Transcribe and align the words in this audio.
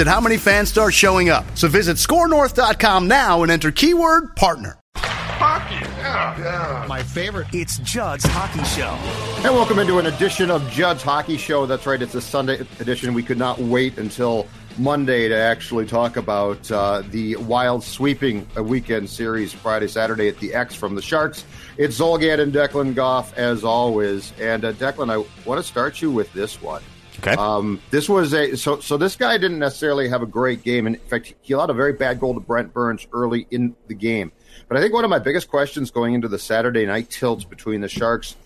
at 0.00 0.06
how 0.06 0.20
many 0.20 0.36
fans 0.36 0.68
start 0.68 0.94
showing 0.94 1.28
up. 1.28 1.44
So 1.56 1.68
visit 1.68 1.96
scorenorth.com 1.96 3.08
now 3.08 3.42
and 3.42 3.52
enter 3.52 3.70
keyword 3.70 4.36
partner. 4.36 4.78
Hockey, 4.96 5.74
yeah, 5.98 6.38
yeah. 6.38 6.86
My 6.88 7.02
favorite. 7.02 7.46
It's 7.52 7.78
Judd's 7.78 8.24
Hockey 8.24 8.64
Show. 8.64 8.96
And 9.44 9.54
welcome 9.54 9.78
into 9.78 9.98
an 9.98 10.06
edition 10.06 10.50
of 10.50 10.62
Judd's 10.70 11.02
Hockey 11.02 11.36
Show. 11.36 11.66
That's 11.66 11.86
right, 11.86 12.00
it's 12.00 12.14
a 12.14 12.22
Sunday 12.22 12.60
edition. 12.80 13.12
We 13.12 13.22
could 13.22 13.36
not 13.36 13.58
wait 13.58 13.98
until 13.98 14.46
Monday 14.78 15.28
to 15.28 15.36
actually 15.36 15.86
talk 15.86 16.16
about 16.16 16.70
uh, 16.70 17.02
the 17.10 17.36
wild 17.36 17.82
sweeping 17.82 18.46
weekend 18.56 19.08
series 19.10 19.52
Friday, 19.52 19.88
Saturday 19.88 20.28
at 20.28 20.38
the 20.38 20.54
X 20.54 20.74
from 20.74 20.94
the 20.94 21.02
Sharks. 21.02 21.44
It's 21.76 21.98
Zulgad 21.98 22.40
and 22.40 22.52
Declan 22.52 22.94
Goff 22.94 23.36
as 23.36 23.64
always. 23.64 24.32
And 24.40 24.64
uh, 24.64 24.72
Declan, 24.72 25.10
I 25.10 25.26
want 25.46 25.58
to 25.58 25.62
start 25.62 26.00
you 26.00 26.10
with 26.10 26.32
this 26.32 26.60
one. 26.60 26.82
Okay. 27.18 27.32
Um, 27.32 27.80
this 27.90 28.08
was 28.08 28.32
a 28.34 28.56
so 28.56 28.80
so 28.80 28.96
this 28.96 29.16
guy 29.16 29.38
didn't 29.38 29.58
necessarily 29.58 30.08
have 30.08 30.22
a 30.22 30.26
great 30.26 30.62
game. 30.62 30.86
In 30.86 30.96
fact, 30.96 31.34
he 31.42 31.54
allowed 31.54 31.70
a 31.70 31.74
very 31.74 31.92
bad 31.92 32.20
goal 32.20 32.34
to 32.34 32.40
Brent 32.40 32.72
Burns 32.72 33.06
early 33.12 33.46
in 33.50 33.74
the 33.86 33.94
game. 33.94 34.32
But 34.68 34.78
I 34.78 34.80
think 34.80 34.92
one 34.92 35.04
of 35.04 35.10
my 35.10 35.18
biggest 35.18 35.48
questions 35.48 35.90
going 35.90 36.14
into 36.14 36.28
the 36.28 36.38
Saturday 36.38 36.86
night 36.86 37.10
tilts 37.10 37.44
between 37.44 37.80
the 37.80 37.88
Sharks 37.88 38.36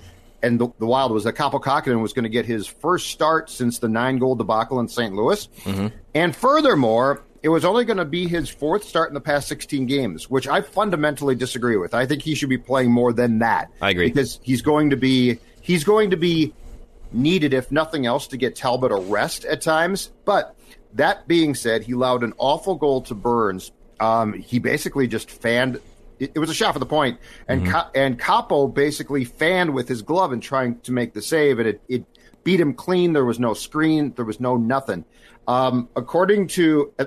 and 0.43 0.59
the, 0.59 0.69
the 0.79 0.87
Wild 0.87 1.13
was 1.13 1.25
that 1.25 1.35
Kahkonen 1.35 2.01
was 2.01 2.13
going 2.13 2.25
to 2.25 2.31
get 2.31 2.47
his 2.47 2.67
first 2.67 3.09
start 3.09 3.51
since 3.51 3.79
the 3.79 3.89
nine 3.89 4.19
goal 4.19 4.35
debacle 4.35 4.81
in 4.81 4.89
St. 4.89 5.15
Louis. 5.15 5.47
Mm-hmm. 5.65 5.89
And 6.15 6.35
furthermore, 6.35 7.23
it 7.43 7.49
was 7.49 7.65
only 7.65 7.85
going 7.85 7.99
to 7.99 8.05
be 8.05 8.27
his 8.27 8.49
fourth 8.49 8.85
start 8.85 9.09
in 9.09 9.15
the 9.15 9.21
past 9.21 9.49
16 9.49 9.87
games, 9.87 10.29
which 10.29 10.47
I 10.49 10.61
fundamentally 10.61 11.35
disagree 11.35 11.77
with. 11.77 11.95
I 11.95 12.07
think 12.07 12.23
he 12.23 12.35
should 12.35 12.49
be 12.49 12.59
playing 12.59 12.91
more 12.91 13.13
than 13.13 13.39
that. 13.41 13.71
I 13.81 13.91
agree. 13.91 14.09
Because 14.09 14.41
he's 14.43 14.63
going 14.63 14.91
to 14.91 14.97
be 14.97 15.39
he's 15.61 15.85
going 15.85 16.11
to 16.11 16.17
be 16.17 16.53
needed 17.13 17.55
if 17.55 17.71
nothing 17.71 18.07
else 18.07 18.29
to 18.29 18.37
get 18.37 18.57
Talbot 18.57 18.93
a 18.93 18.97
rest 18.97 19.45
at 19.45 19.61
times. 19.61 20.11
But 20.25 20.57
that 20.95 21.27
being 21.29 21.55
said, 21.55 21.83
he 21.83 21.93
allowed 21.93 22.23
an 22.23 22.35
awful 22.39 22.77
goal 22.77 23.03
to 23.03 23.15
Burns. 23.15 23.73
Um, 23.99 24.33
he 24.33 24.59
basically 24.59 25.07
just 25.07 25.31
fanned 25.31 25.81
it, 26.21 26.33
it 26.35 26.39
was 26.39 26.51
a 26.51 26.55
shot 26.55 26.75
for 26.75 26.79
the 26.79 26.87
point, 26.87 27.19
and 27.49 27.63
Mm-hmm. 27.63 27.73
Ka- 27.73 27.91
and 27.95 28.21
Kaapo 28.21 28.73
basically 28.73 29.25
fanned 29.25 29.75
with 29.75 29.89
his 29.89 30.03
glove 30.03 30.33
and 30.33 30.43
trying 30.43 30.79
to 30.81 30.93
make 30.93 31.15
the 31.15 31.23
save, 31.23 31.59
and 31.59 31.67
it, 31.67 31.81
it 31.89 32.05
beat 32.45 32.61
him 32.61 32.75
clean. 32.75 33.13
There 33.13 33.25
was 33.25 33.41
no 33.41 33.55
screen, 33.55 34.13
there 34.15 34.25
was 34.25 34.39
no 34.39 34.57
nothing. 34.57 35.05
Um, 35.49 35.89
according 35.97 36.49
to 36.49 36.93
uh, 36.99 37.07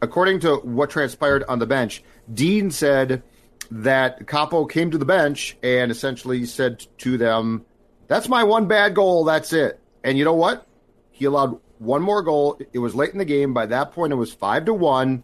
according 0.00 0.40
to 0.40 0.56
what 0.56 0.90
transpired 0.90 1.44
on 1.44 1.58
the 1.58 1.66
bench, 1.66 2.02
Dean 2.32 2.70
said 2.70 3.22
that 3.70 4.26
Kaapo 4.26 4.68
came 4.68 4.90
to 4.90 4.98
the 4.98 5.04
bench 5.04 5.56
and 5.62 5.90
essentially 5.90 6.44
said 6.44 6.86
to 6.98 7.16
them, 7.16 7.64
"That's 8.12 8.28
my 8.28 8.44
one 8.44 8.66
bad 8.66 8.94
goal. 8.94 9.24
That's 9.24 9.52
it." 9.52 9.80
And 10.04 10.18
you 10.18 10.24
know 10.24 10.34
what? 10.34 10.66
He 11.10 11.24
allowed 11.24 11.58
one 11.78 12.02
more 12.02 12.22
goal. 12.22 12.58
It 12.72 12.78
was 12.78 12.94
late 12.94 13.10
in 13.10 13.18
the 13.18 13.24
game. 13.24 13.54
By 13.54 13.66
that 13.66 13.92
point, 13.92 14.12
it 14.12 14.16
was 14.16 14.32
five 14.32 14.64
to 14.66 14.74
one. 14.74 15.22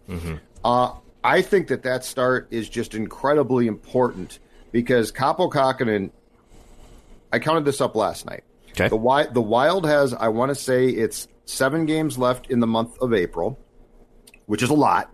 Uh, 0.63 0.93
I 1.23 1.41
think 1.41 1.67
that 1.67 1.83
that 1.83 2.03
start 2.05 2.47
is 2.51 2.69
just 2.69 2.95
incredibly 2.95 3.67
important 3.67 4.39
because 4.71 5.11
Kaapo 5.11 5.51
Kahkonen. 5.51 6.11
I 7.31 7.39
counted 7.39 7.63
this 7.63 7.79
up 7.79 7.95
last 7.95 8.25
night. 8.25 8.43
Okay. 8.71 8.89
The 8.89 8.95
Wild, 8.95 9.33
the 9.33 9.41
Wild 9.41 9.85
has, 9.85 10.13
I 10.13 10.29
want 10.29 10.49
to 10.49 10.55
say, 10.55 10.87
it's 10.87 11.27
seven 11.45 11.85
games 11.85 12.17
left 12.17 12.49
in 12.49 12.59
the 12.59 12.67
month 12.67 12.97
of 12.99 13.13
April, 13.13 13.59
which 14.47 14.63
is 14.63 14.69
a 14.69 14.73
lot, 14.75 15.11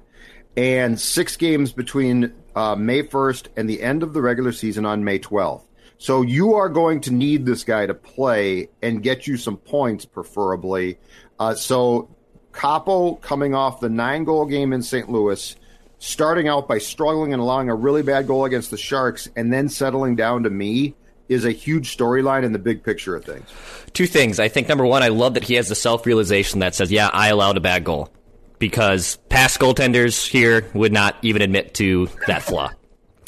and 0.55 0.99
six 0.99 1.35
games 1.35 1.73
between 1.73 2.33
uh, 2.55 2.75
May 2.75 3.03
1st 3.03 3.47
and 3.57 3.69
the 3.69 3.81
end 3.81 4.01
of 4.01 4.13
the 4.13 4.21
regular 4.21 4.53
season 4.53 4.85
on 4.85 5.03
May 5.03 5.19
12th. 5.19 5.64
So 5.97 6.21
you 6.21 6.55
are 6.55 6.69
going 6.69 7.01
to 7.01 7.13
need 7.13 7.45
this 7.45 7.63
guy 7.63 7.85
to 7.85 7.93
play 7.93 8.69
and 8.81 9.01
get 9.01 9.27
you 9.27 9.37
some 9.37 9.57
points, 9.57 10.05
preferably. 10.05 10.97
Uh, 11.39 11.55
so 11.55 12.09
Kaapo 12.51 13.19
coming 13.21 13.53
off 13.53 13.79
the 13.79 13.89
nine 13.89 14.23
goal 14.23 14.45
game 14.45 14.73
in 14.73 14.81
St. 14.81 15.09
Louis, 15.09 15.55
starting 15.99 16.47
out 16.47 16.67
by 16.67 16.77
struggling 16.77 17.33
and 17.33 17.41
allowing 17.41 17.69
a 17.69 17.75
really 17.75 18.03
bad 18.03 18.27
goal 18.27 18.45
against 18.45 18.71
the 18.71 18.77
Sharks, 18.77 19.29
and 19.35 19.51
then 19.51 19.69
settling 19.69 20.15
down 20.15 20.43
to 20.43 20.49
me 20.49 20.95
is 21.27 21.45
a 21.45 21.51
huge 21.51 21.95
storyline 21.95 22.43
in 22.43 22.51
the 22.51 22.59
big 22.59 22.83
picture 22.83 23.15
of 23.15 23.25
things. 23.25 23.49
Two 23.93 24.05
things. 24.05 24.39
I 24.39 24.47
think 24.47 24.67
number 24.67 24.85
one, 24.85 25.01
I 25.01 25.07
love 25.07 25.33
that 25.33 25.43
he 25.43 25.55
has 25.55 25.69
the 25.69 25.75
self 25.75 26.05
realization 26.05 26.59
that 26.59 26.75
says, 26.75 26.91
yeah, 26.91 27.09
I 27.11 27.29
allowed 27.29 27.57
a 27.57 27.61
bad 27.61 27.83
goal. 27.83 28.09
Because 28.57 29.17
past 29.29 29.59
goaltenders 29.59 30.25
here 30.25 30.65
would 30.73 30.93
not 30.93 31.17
even 31.21 31.41
admit 31.41 31.73
to 31.75 32.07
that 32.27 32.41
flaw. 32.41 32.71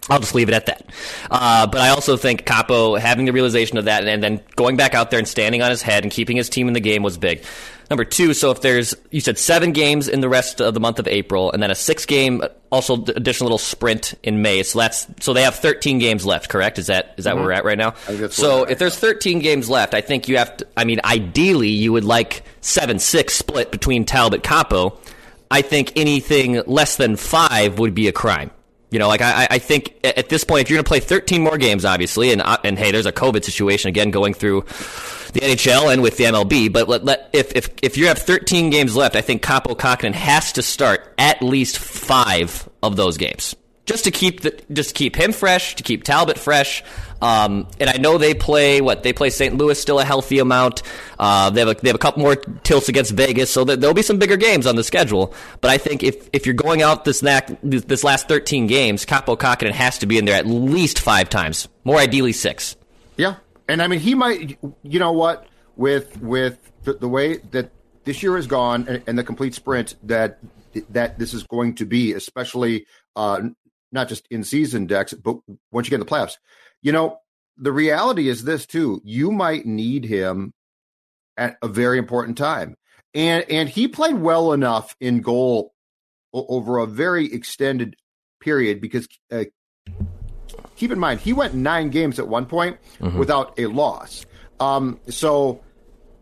I'll 0.09 0.19
just 0.19 0.35
leave 0.35 0.49
it 0.49 0.53
at 0.53 0.67
that. 0.67 0.89
Uh, 1.29 1.67
but 1.67 1.81
I 1.81 1.89
also 1.89 2.17
think 2.17 2.45
Kaapo 2.45 2.99
having 2.99 3.25
the 3.25 3.33
realization 3.33 3.77
of 3.77 3.85
that 3.85 4.01
and, 4.01 4.09
and 4.09 4.23
then 4.23 4.41
going 4.55 4.77
back 4.77 4.93
out 4.93 5.11
there 5.11 5.19
and 5.19 5.27
standing 5.27 5.61
on 5.61 5.69
his 5.69 5.81
head 5.81 6.03
and 6.03 6.11
keeping 6.11 6.37
his 6.37 6.49
team 6.49 6.67
in 6.67 6.73
the 6.73 6.79
game 6.79 7.03
was 7.03 7.17
big. 7.17 7.43
Number 7.89 8.03
two, 8.03 8.33
so 8.33 8.51
if 8.51 8.61
there's, 8.61 8.95
you 9.11 9.21
said 9.21 9.37
seven 9.37 9.71
games 9.71 10.09
in 10.09 10.19
the 10.19 10.27
rest 10.27 10.59
of 10.61 10.73
the 10.73 10.79
month 10.81 10.99
of 10.99 11.07
April, 11.07 11.51
and 11.53 11.63
then 11.63 11.71
a 11.71 11.75
six 11.75 12.05
game, 12.05 12.43
also 12.69 12.95
additional 12.95 13.47
little 13.47 13.57
sprint 13.57 14.13
in 14.23 14.41
May. 14.41 14.63
So 14.63 14.79
that's, 14.79 15.07
so 15.21 15.31
they 15.31 15.43
have 15.43 15.55
13 15.55 15.97
games 15.99 16.25
left, 16.25 16.49
correct? 16.49 16.79
Is 16.79 16.87
that, 16.87 17.13
is 17.15 17.23
that 17.23 17.35
where 17.35 17.45
we're 17.45 17.51
at 17.53 17.63
right 17.63 17.77
now? 17.77 17.93
So 18.27 18.63
if 18.65 18.77
there's 18.77 18.97
13 18.99 19.39
games 19.39 19.69
left, 19.69 19.93
I 19.93 20.01
think 20.01 20.27
you 20.27 20.37
have 20.37 20.57
to, 20.57 20.67
I 20.75 20.83
mean, 20.83 20.99
ideally 21.05 21.69
you 21.69 21.93
would 21.93 22.03
like 22.03 22.43
7 22.59 22.99
6 22.99 23.33
split 23.33 23.71
between 23.71 24.03
Talbot 24.03 24.43
Kaapo. 24.43 24.97
I 25.49 25.61
think 25.61 25.93
anything 25.95 26.61
less 26.65 26.97
than 26.97 27.15
five 27.15 27.79
would 27.79 27.95
be 27.95 28.09
a 28.09 28.11
crime. 28.11 28.51
You 28.89 28.99
know, 28.99 29.09
like 29.09 29.21
I, 29.21 29.47
I 29.51 29.59
think 29.59 29.95
at 30.03 30.29
this 30.29 30.45
point, 30.45 30.61
if 30.61 30.69
you're 30.69 30.77
going 30.77 30.85
to 30.85 30.87
play 30.87 31.01
13 31.01 31.43
more 31.43 31.57
games, 31.57 31.83
obviously, 31.83 32.31
and 32.31 32.41
uh, 32.41 32.57
and 32.63 32.79
hey, 32.79 32.91
there's 32.91 33.05
a 33.05 33.11
COVID 33.11 33.43
situation 33.43 33.89
again 33.89 34.11
going 34.11 34.33
through 34.33 34.61
the 35.33 35.41
NHL 35.41 35.91
and 35.91 36.01
with 36.01 36.15
the 36.15 36.23
MLB. 36.23 36.71
But 36.71 36.87
let, 36.87 37.03
let 37.03 37.29
if 37.33 37.53
if 37.53 37.69
if 37.81 37.97
you 37.97 38.07
have 38.07 38.17
13 38.17 38.69
games 38.69 38.95
left, 38.95 39.17
I 39.17 39.21
think 39.21 39.43
Kaapo 39.43 39.77
Kahkonen 39.77 40.13
has 40.13 40.53
to 40.53 40.61
start 40.61 41.13
at 41.17 41.41
least 41.41 41.77
five 41.77 42.69
of 42.81 42.95
those 42.95 43.17
games 43.17 43.55
just 43.87 44.03
to 44.03 44.11
keep 44.11 44.41
the 44.41 44.57
just 44.71 44.89
to 44.89 44.95
keep 44.95 45.15
him 45.15 45.31
fresh, 45.31 45.75
to 45.75 45.83
keep 45.83 46.03
Talbot 46.03 46.37
fresh. 46.37 46.83
Um, 47.21 47.67
and 47.79 47.89
I 47.89 47.97
know 47.97 48.17
they 48.17 48.33
play 48.33 48.79
what 48.81 49.03
they 49.03 49.13
play 49.13 49.29
St. 49.29 49.57
Louis 49.57 49.79
still 49.79 49.99
a 49.99 50.05
healthy 50.05 50.39
amount. 50.39 50.83
Uh, 51.17 51.49
they 51.49 51.61
have 51.61 51.69
a, 51.69 51.73
they 51.75 51.89
have 51.89 51.95
a 51.95 51.99
couple 51.99 52.21
more 52.21 52.35
tilts 52.35 52.89
against 52.89 53.11
Vegas, 53.11 53.49
so 53.51 53.63
there- 53.63 53.75
there'll 53.75 53.93
be 53.93 54.01
some 54.01 54.19
bigger 54.19 54.37
games 54.37 54.67
on 54.67 54.75
the 54.75 54.83
schedule. 54.83 55.33
But 55.61 55.71
I 55.71 55.77
think 55.77 56.03
if 56.03 56.29
if 56.33 56.45
you're 56.45 56.53
going 56.55 56.81
out 56.81 57.05
this 57.05 57.21
this 57.63 58.03
last 58.03 58.27
13 58.27 58.67
games, 58.67 59.05
Kaapo 59.05 59.37
Kahkonen 59.37 59.71
has 59.71 59.97
to 59.99 60.05
be 60.05 60.17
in 60.17 60.25
there 60.25 60.35
at 60.35 60.45
least 60.47 60.99
five 60.99 61.29
times, 61.29 61.67
more 61.83 61.97
ideally 61.97 62.33
six. 62.33 62.75
Yeah, 63.17 63.35
and 63.67 63.81
I 63.81 63.87
mean 63.87 63.99
he 63.99 64.13
might. 64.13 64.57
You 64.83 64.99
know 64.99 65.11
what? 65.13 65.47
With 65.75 66.21
with 66.21 66.57
the, 66.83 66.93
the 66.93 67.07
way 67.09 67.37
that 67.51 67.71
this 68.03 68.21
year 68.23 68.35
has 68.35 68.47
gone 68.47 68.85
and, 68.87 69.03
and 69.07 69.17
the 69.19 69.23
complete 69.23 69.53
sprint 69.55 69.95
that 70.03 70.39
that 70.89 71.17
this 71.17 71.33
is 71.33 71.43
going 71.43 71.73
to 71.75 71.85
be, 71.85 72.13
especially 72.13 72.85
uh, 73.15 73.41
not 73.97 74.07
just 74.07 74.27
in 74.29 74.43
season 74.43 74.85
decks, 74.85 75.13
but 75.13 75.37
once 75.71 75.87
you 75.87 75.89
get 75.89 75.95
in 75.95 76.05
the 76.05 76.05
playoffs. 76.05 76.37
You 76.81 76.91
know, 76.91 77.19
the 77.57 77.71
reality 77.71 78.29
is 78.29 78.43
this 78.43 78.65
too. 78.65 79.01
You 79.03 79.31
might 79.31 79.65
need 79.65 80.05
him 80.05 80.53
at 81.35 81.57
a 81.61 81.67
very 81.67 81.97
important 81.97 82.37
time, 82.37 82.75
and 83.13 83.43
and 83.49 83.67
he 83.67 83.87
played 83.87 84.15
well 84.15 84.53
enough 84.53 84.95
in 85.01 85.21
goal 85.21 85.73
over 86.33 86.77
a 86.77 86.85
very 86.85 87.33
extended 87.33 87.95
period 88.39 88.79
because 88.79 89.07
uh, 89.31 89.45
keep 90.75 90.91
in 90.91 90.99
mind 90.99 91.19
he 91.19 91.33
went 91.33 91.53
nine 91.55 91.89
games 91.89 92.19
at 92.19 92.27
one 92.27 92.45
point 92.45 92.77
without 93.17 93.57
a 93.57 93.65
loss. 93.65 94.25
Um, 94.59 94.99
so 95.09 95.63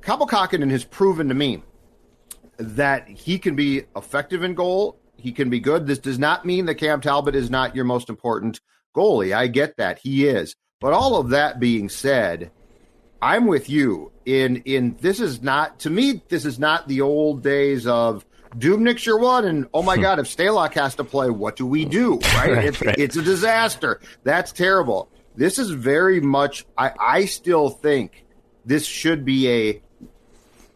Kahkonen 0.01 0.71
has 0.71 0.85
proven 0.85 1.27
to 1.29 1.35
me 1.35 1.63
that 2.57 3.07
he 3.07 3.39
can 3.39 3.55
be 3.55 3.83
effective 3.95 4.43
in 4.43 4.53
goal. 4.53 4.99
He 5.17 5.31
can 5.31 5.49
be 5.49 5.59
good. 5.59 5.87
This 5.87 5.99
does 5.99 6.19
not 6.19 6.45
mean 6.45 6.65
that 6.65 6.75
Cam 6.75 7.01
Talbot 7.01 7.35
is 7.35 7.49
not 7.49 7.75
your 7.75 7.85
most 7.85 8.09
important 8.09 8.59
goalie. 8.95 9.35
I 9.35 9.47
get 9.47 9.77
that 9.77 9.99
he 9.99 10.27
is, 10.27 10.55
but 10.79 10.93
all 10.93 11.17
of 11.17 11.29
that 11.29 11.59
being 11.59 11.89
said, 11.89 12.51
I'm 13.21 13.47
with 13.47 13.69
you 13.69 14.11
in 14.25 14.57
in 14.65 14.97
this 15.01 15.19
is 15.19 15.41
not 15.41 15.79
to 15.79 15.89
me. 15.89 16.21
This 16.27 16.45
is 16.45 16.59
not 16.59 16.87
the 16.87 17.01
old 17.01 17.43
days 17.43 17.87
of 17.87 18.25
Dubnyk's 18.57 19.05
your 19.05 19.19
one, 19.19 19.45
and 19.45 19.67
oh 19.73 19.81
my 19.81 19.97
God, 20.01 20.19
if 20.19 20.25
Stalock 20.25 20.73
has 20.73 20.95
to 20.95 21.03
play, 21.03 21.29
what 21.29 21.55
do 21.55 21.65
we 21.65 21.85
do? 21.85 22.17
Right? 22.17 22.51
Right, 22.51 22.65
it's, 22.65 22.81
right. 22.81 22.97
it's 22.97 23.15
a 23.15 23.21
disaster. 23.21 23.99
That's 24.23 24.51
terrible. 24.51 25.09
This 25.35 25.59
is 25.59 25.71
very 25.71 26.21
much. 26.21 26.65
I 26.77 26.91
I 26.99 27.25
still 27.25 27.69
think 27.69 28.25
this 28.65 28.85
should 28.85 29.25
be 29.25 29.49
a 29.49 29.81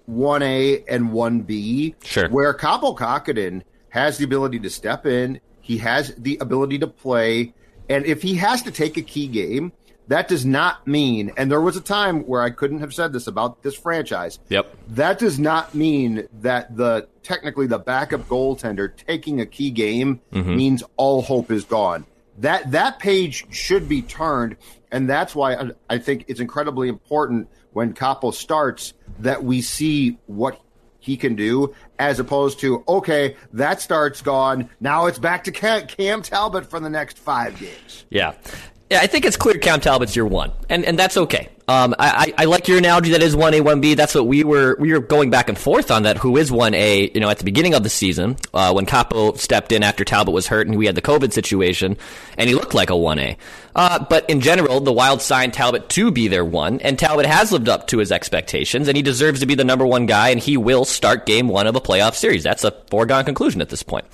one 0.06 0.42
A 0.42 0.84
and 0.88 1.14
one 1.14 1.42
B. 1.42 1.96
Sure. 2.04 2.30
Where 2.30 2.54
Kaapo 2.54 2.98
Kahkonen 2.98 3.64
has 3.90 4.18
the 4.18 4.26
ability 4.26 4.60
to 4.60 4.70
step 4.70 5.06
in, 5.06 5.40
he 5.62 5.78
has 5.78 6.14
the 6.16 6.38
ability 6.42 6.80
to 6.80 6.88
play, 6.88 7.54
and 7.90 8.06
if 8.06 8.22
he 8.22 8.36
has 8.36 8.62
to 8.64 8.72
take 8.72 8.98
a 8.98 9.02
key 9.02 9.28
game, 9.28 9.72
that 10.10 10.28
does 10.28 10.44
not 10.44 10.88
mean. 10.88 11.32
And 11.38 11.52
there 11.52 11.62
was 11.62 11.78
a 11.78 11.82
time 11.82 12.22
where 12.22 12.42
I 12.42 12.50
couldn't 12.50 12.80
have 12.80 12.94
said 12.94 13.14
this 13.14 13.28
about 13.28 13.62
this 13.62 13.76
franchise. 13.76 14.40
Yep. 14.50 14.76
That 14.90 15.20
does 15.20 15.38
not 15.38 15.76
mean 15.76 16.28
that 16.42 16.76
the 16.76 17.08
technically 17.22 17.68
the 17.68 17.78
backup 17.78 18.28
goaltender 18.28 18.96
taking 18.96 19.40
a 19.40 19.46
key 19.46 19.70
game 19.70 20.20
mm-hmm. 20.32 20.56
means 20.56 20.84
all 20.98 21.22
hope 21.22 21.52
is 21.52 21.64
gone. 21.64 22.06
That 22.40 22.72
that 22.72 22.98
page 22.98 23.46
should 23.54 23.88
be 23.88 24.02
turned, 24.02 24.58
and 24.92 25.08
that's 25.08 25.36
why 25.36 25.54
I, 25.54 25.72
I 25.90 25.98
think 26.00 26.26
it's 26.28 26.40
incredibly 26.40 26.90
important 26.90 27.48
when 27.74 27.94
Kaapo 27.94 28.34
starts 28.34 28.94
that 29.20 29.44
we 29.44 29.62
see 29.62 30.18
what 30.26 30.60
he 31.00 31.18
can 31.18 31.36
do, 31.36 31.74
as 31.98 32.20
opposed 32.20 32.60
to 32.60 32.84
okay, 32.88 33.36
that 33.54 33.82
start's 33.82 34.22
gone. 34.22 34.70
Now 34.80 35.06
it's 35.06 35.20
back 35.20 35.44
to 35.46 35.52
Cam, 35.52 36.22
Talbot 36.22 36.70
for 36.70 36.80
the 36.80 36.90
next 36.90 37.18
five 37.18 37.58
games. 37.60 38.06
Yeah. 38.10 38.34
Yeah, 38.90 39.02
I 39.02 39.08
think 39.08 39.26
it's 39.26 39.38
clear 39.38 39.56
Cam 39.56 39.82
Talbot's 39.82 40.16
your 40.16 40.26
one, 40.26 40.52
and 40.68 40.84
and 40.84 40.98
that's 40.98 41.16
okay. 41.16 41.50
Um, 41.70 41.94
I, 42.00 42.34
I 42.36 42.46
like 42.46 42.68
your 42.68 42.80
analogy 42.80 43.12
that 43.12 43.22
is 43.22 43.36
one 43.36 43.54
A, 43.54 43.62
one 43.62 43.80
B. 43.80 43.94
That's 43.94 44.16
what 44.16 44.26
we 44.26 44.44
were 44.44 44.76
we 44.80 44.92
were 44.92 45.00
going 45.00 45.30
back 45.30 45.50
and 45.50 45.58
forth 45.58 45.92
on 45.92 46.02
that. 46.02 46.18
Who 46.18 46.36
is 46.36 46.52
one 46.52 46.74
A? 46.74 47.12
You 47.14 47.20
know, 47.20 47.30
at 47.30 47.38
the 47.38 47.44
beginning 47.44 47.76
of 47.76 47.84
the 47.84 47.92
season, 47.92 48.38
uh, 48.56 48.74
when 48.74 48.88
Kaapo 48.88 49.38
stepped 49.38 49.72
in 49.72 49.84
after 49.84 50.04
Talbot 50.04 50.34
was 50.34 50.48
hurt 50.48 50.66
and 50.66 50.80
we 50.80 50.88
had 50.88 50.96
the 50.96 51.04
COVID 51.04 51.32
situation, 51.32 51.96
and 52.40 52.50
he 52.50 52.56
looked 52.56 52.74
like 52.74 52.90
a 52.90 52.98
one 52.98 53.20
A. 53.20 53.38
Uh, 53.76 54.04
but 54.10 54.28
in 54.32 54.42
general, 54.42 54.80
the 54.80 54.92
Wild 54.92 55.22
signed 55.22 55.54
Talbot 55.54 55.90
to 55.90 56.10
be 56.10 56.28
their 56.28 56.44
one, 56.44 56.82
and 56.82 56.98
Talbot 56.98 57.28
has 57.28 57.52
lived 57.52 57.70
up 57.70 57.86
to 57.90 58.00
his 58.00 58.12
expectations, 58.12 58.88
and 58.88 58.98
he 58.98 59.04
deserves 59.04 59.40
to 59.42 59.46
be 59.46 59.54
the 59.54 59.64
number 59.64 59.86
one 59.86 60.08
guy, 60.08 60.30
and 60.30 60.40
he 60.40 60.58
will 60.58 60.86
start 60.86 61.28
game 61.28 61.48
one 61.48 61.68
of 61.68 61.76
a 61.76 61.82
playoff 61.82 62.16
series. 62.16 62.42
That's 62.42 62.64
a 62.64 62.72
foregone 62.90 63.26
conclusion 63.26 63.62
at 63.62 63.70
this 63.70 63.84
point. 63.84 64.06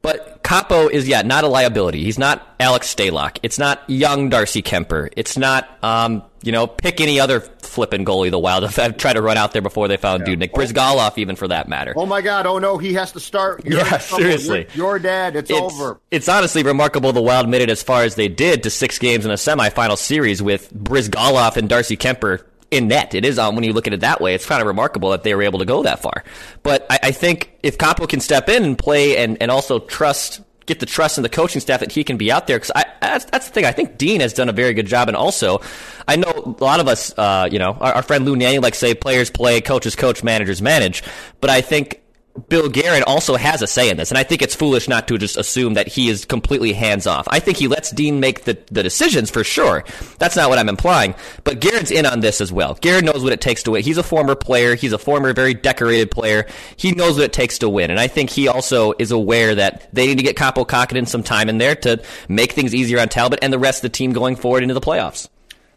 But 0.00 0.44
Kaapo 0.44 0.88
is, 0.88 1.08
yeah, 1.08 1.22
not 1.22 1.42
a 1.42 1.48
liability. 1.48 2.04
He's 2.04 2.20
not 2.20 2.54
Alex 2.60 2.94
Stalock. 2.94 3.38
It's 3.42 3.58
not 3.58 3.82
young 3.90 4.28
Darcy 4.28 4.62
Kuemper. 4.62 5.12
It's 5.16 5.36
not, 5.36 5.68
um, 5.82 6.22
you 6.42 6.52
know, 6.52 6.66
pick 6.66 7.00
any 7.00 7.20
other 7.20 7.40
flipping 7.40 8.04
goalie 8.04 8.30
the 8.30 8.38
Wild 8.38 8.68
have 8.70 8.96
tried 8.96 9.14
to 9.14 9.22
run 9.22 9.36
out 9.36 9.52
there 9.52 9.62
before 9.62 9.88
they 9.88 9.96
found 9.96 10.24
Dubnyk. 10.24 10.52
Bryzgalov, 10.52 11.18
even 11.18 11.36
for 11.36 11.48
that 11.48 11.68
matter. 11.68 11.92
Oh 11.96 12.06
my 12.06 12.20
God! 12.20 12.46
Oh 12.46 12.58
no, 12.58 12.78
he 12.78 12.94
has 12.94 13.12
to 13.12 13.20
start. 13.20 13.64
You're 13.64 13.78
Yeah, 13.78 13.98
seriously. 13.98 14.66
You're, 14.74 14.86
you're 14.86 14.98
dead. 14.98 15.36
It's, 15.36 15.50
it's, 15.50 15.58
over. 15.58 16.00
It's 16.10 16.28
honestly 16.28 16.62
remarkable 16.62 17.12
the 17.12 17.22
Wild 17.22 17.48
made 17.48 17.62
it 17.62 17.70
as 17.70 17.82
far 17.82 18.02
as 18.02 18.14
they 18.14 18.28
did 18.28 18.62
to 18.64 18.70
six 18.70 18.98
games 18.98 19.24
in 19.24 19.30
a 19.30 19.34
semifinal 19.34 19.98
series 19.98 20.42
with 20.42 20.72
Bryzgalov 20.72 21.56
and 21.56 21.68
Darcy 21.68 21.96
Kuemper 21.96 22.44
in 22.70 22.88
net. 22.88 23.14
It 23.14 23.24
is 23.24 23.38
um, 23.38 23.54
when 23.54 23.64
you 23.64 23.72
look 23.72 23.86
at 23.86 23.92
it 23.92 24.00
that 24.00 24.20
way, 24.20 24.34
it's 24.34 24.46
kind 24.46 24.60
of 24.60 24.66
remarkable 24.66 25.10
that 25.10 25.22
they 25.22 25.34
were 25.34 25.42
able 25.42 25.58
to 25.58 25.64
go 25.64 25.82
that 25.82 26.00
far. 26.00 26.24
But 26.62 26.86
I, 26.88 26.98
I 27.04 27.10
think 27.12 27.52
if 27.62 27.78
Kaapo 27.78 28.08
can 28.08 28.20
step 28.20 28.48
in 28.48 28.64
and 28.64 28.78
play 28.78 29.16
and, 29.16 29.36
and 29.40 29.50
also 29.50 29.78
trust 29.78 30.40
get 30.70 30.80
the 30.80 30.86
trust 30.86 31.18
in 31.18 31.22
the 31.22 31.28
coaching 31.28 31.60
staff 31.60 31.80
that 31.80 31.92
he 31.92 32.04
can 32.04 32.16
be 32.16 32.30
out 32.30 32.46
there 32.46 32.58
because 32.58 32.70
that's, 33.00 33.24
that's 33.26 33.46
the 33.48 33.52
thing. 33.52 33.64
I 33.64 33.72
think 33.72 33.98
Dean 33.98 34.20
has 34.20 34.32
done 34.32 34.48
a 34.48 34.52
very 34.52 34.72
good 34.72 34.86
job, 34.86 35.08
and 35.08 35.16
also 35.16 35.60
I 36.06 36.16
know 36.16 36.56
a 36.58 36.64
lot 36.64 36.80
of 36.80 36.88
us, 36.88 37.12
uh, 37.18 37.48
you 37.50 37.58
know, 37.58 37.72
our, 37.80 37.94
our 37.94 38.02
friend 38.02 38.24
Lou 38.24 38.36
Nanne 38.36 38.62
like 38.62 38.74
say 38.74 38.94
players 38.94 39.30
play, 39.30 39.60
coaches 39.60 39.96
coach, 39.96 40.22
managers 40.22 40.62
manage, 40.62 41.02
but 41.40 41.50
I 41.50 41.60
think 41.60 42.00
Bill 42.48 42.68
Guerin 42.68 43.02
also 43.04 43.36
has 43.36 43.62
a 43.62 43.66
say 43.66 43.90
in 43.90 43.96
this, 43.96 44.10
and 44.10 44.18
I 44.18 44.22
think 44.22 44.42
it's 44.42 44.54
foolish 44.54 44.88
not 44.88 45.08
to 45.08 45.18
just 45.18 45.36
assume 45.36 45.74
that 45.74 45.88
he 45.88 46.08
is 46.08 46.24
completely 46.24 46.72
hands 46.72 47.06
off. 47.06 47.26
I 47.28 47.40
think 47.40 47.58
he 47.58 47.68
lets 47.68 47.90
Dean 47.90 48.20
make 48.20 48.44
the, 48.44 48.58
the 48.70 48.82
decisions 48.82 49.30
for 49.30 49.44
sure. 49.44 49.84
That's 50.18 50.36
not 50.36 50.48
what 50.48 50.58
I'm 50.58 50.68
implying, 50.68 51.14
but 51.44 51.60
Guerin's 51.60 51.90
in 51.90 52.06
on 52.06 52.20
this 52.20 52.40
as 52.40 52.52
well. 52.52 52.74
Guerin 52.74 53.04
knows 53.04 53.22
what 53.22 53.32
it 53.32 53.40
takes 53.40 53.62
to 53.64 53.72
win. 53.72 53.82
He's 53.82 53.98
a 53.98 54.02
former 54.02 54.34
player. 54.34 54.74
He's 54.74 54.92
a 54.92 54.98
former, 54.98 55.32
very 55.32 55.54
decorated 55.54 56.10
player. 56.10 56.46
He 56.76 56.92
knows 56.92 57.16
what 57.16 57.24
it 57.24 57.32
takes 57.32 57.58
to 57.58 57.68
win, 57.68 57.90
and 57.90 58.00
I 58.00 58.06
think 58.06 58.30
he 58.30 58.48
also 58.48 58.92
is 58.98 59.10
aware 59.10 59.54
that 59.54 59.88
they 59.92 60.06
need 60.06 60.18
to 60.18 60.24
get 60.24 60.36
Kaapo 60.36 60.66
Kahkonen 60.66 61.06
some 61.06 61.22
time 61.22 61.48
in 61.48 61.58
there 61.58 61.74
to 61.76 62.02
make 62.28 62.52
things 62.52 62.74
easier 62.74 63.00
on 63.00 63.08
Talbot 63.08 63.40
and 63.42 63.52
the 63.52 63.58
rest 63.58 63.78
of 63.78 63.90
the 63.90 63.96
team 63.96 64.12
going 64.12 64.36
forward 64.36 64.62
into 64.62 64.74
the 64.74 64.80
playoffs. 64.80 65.28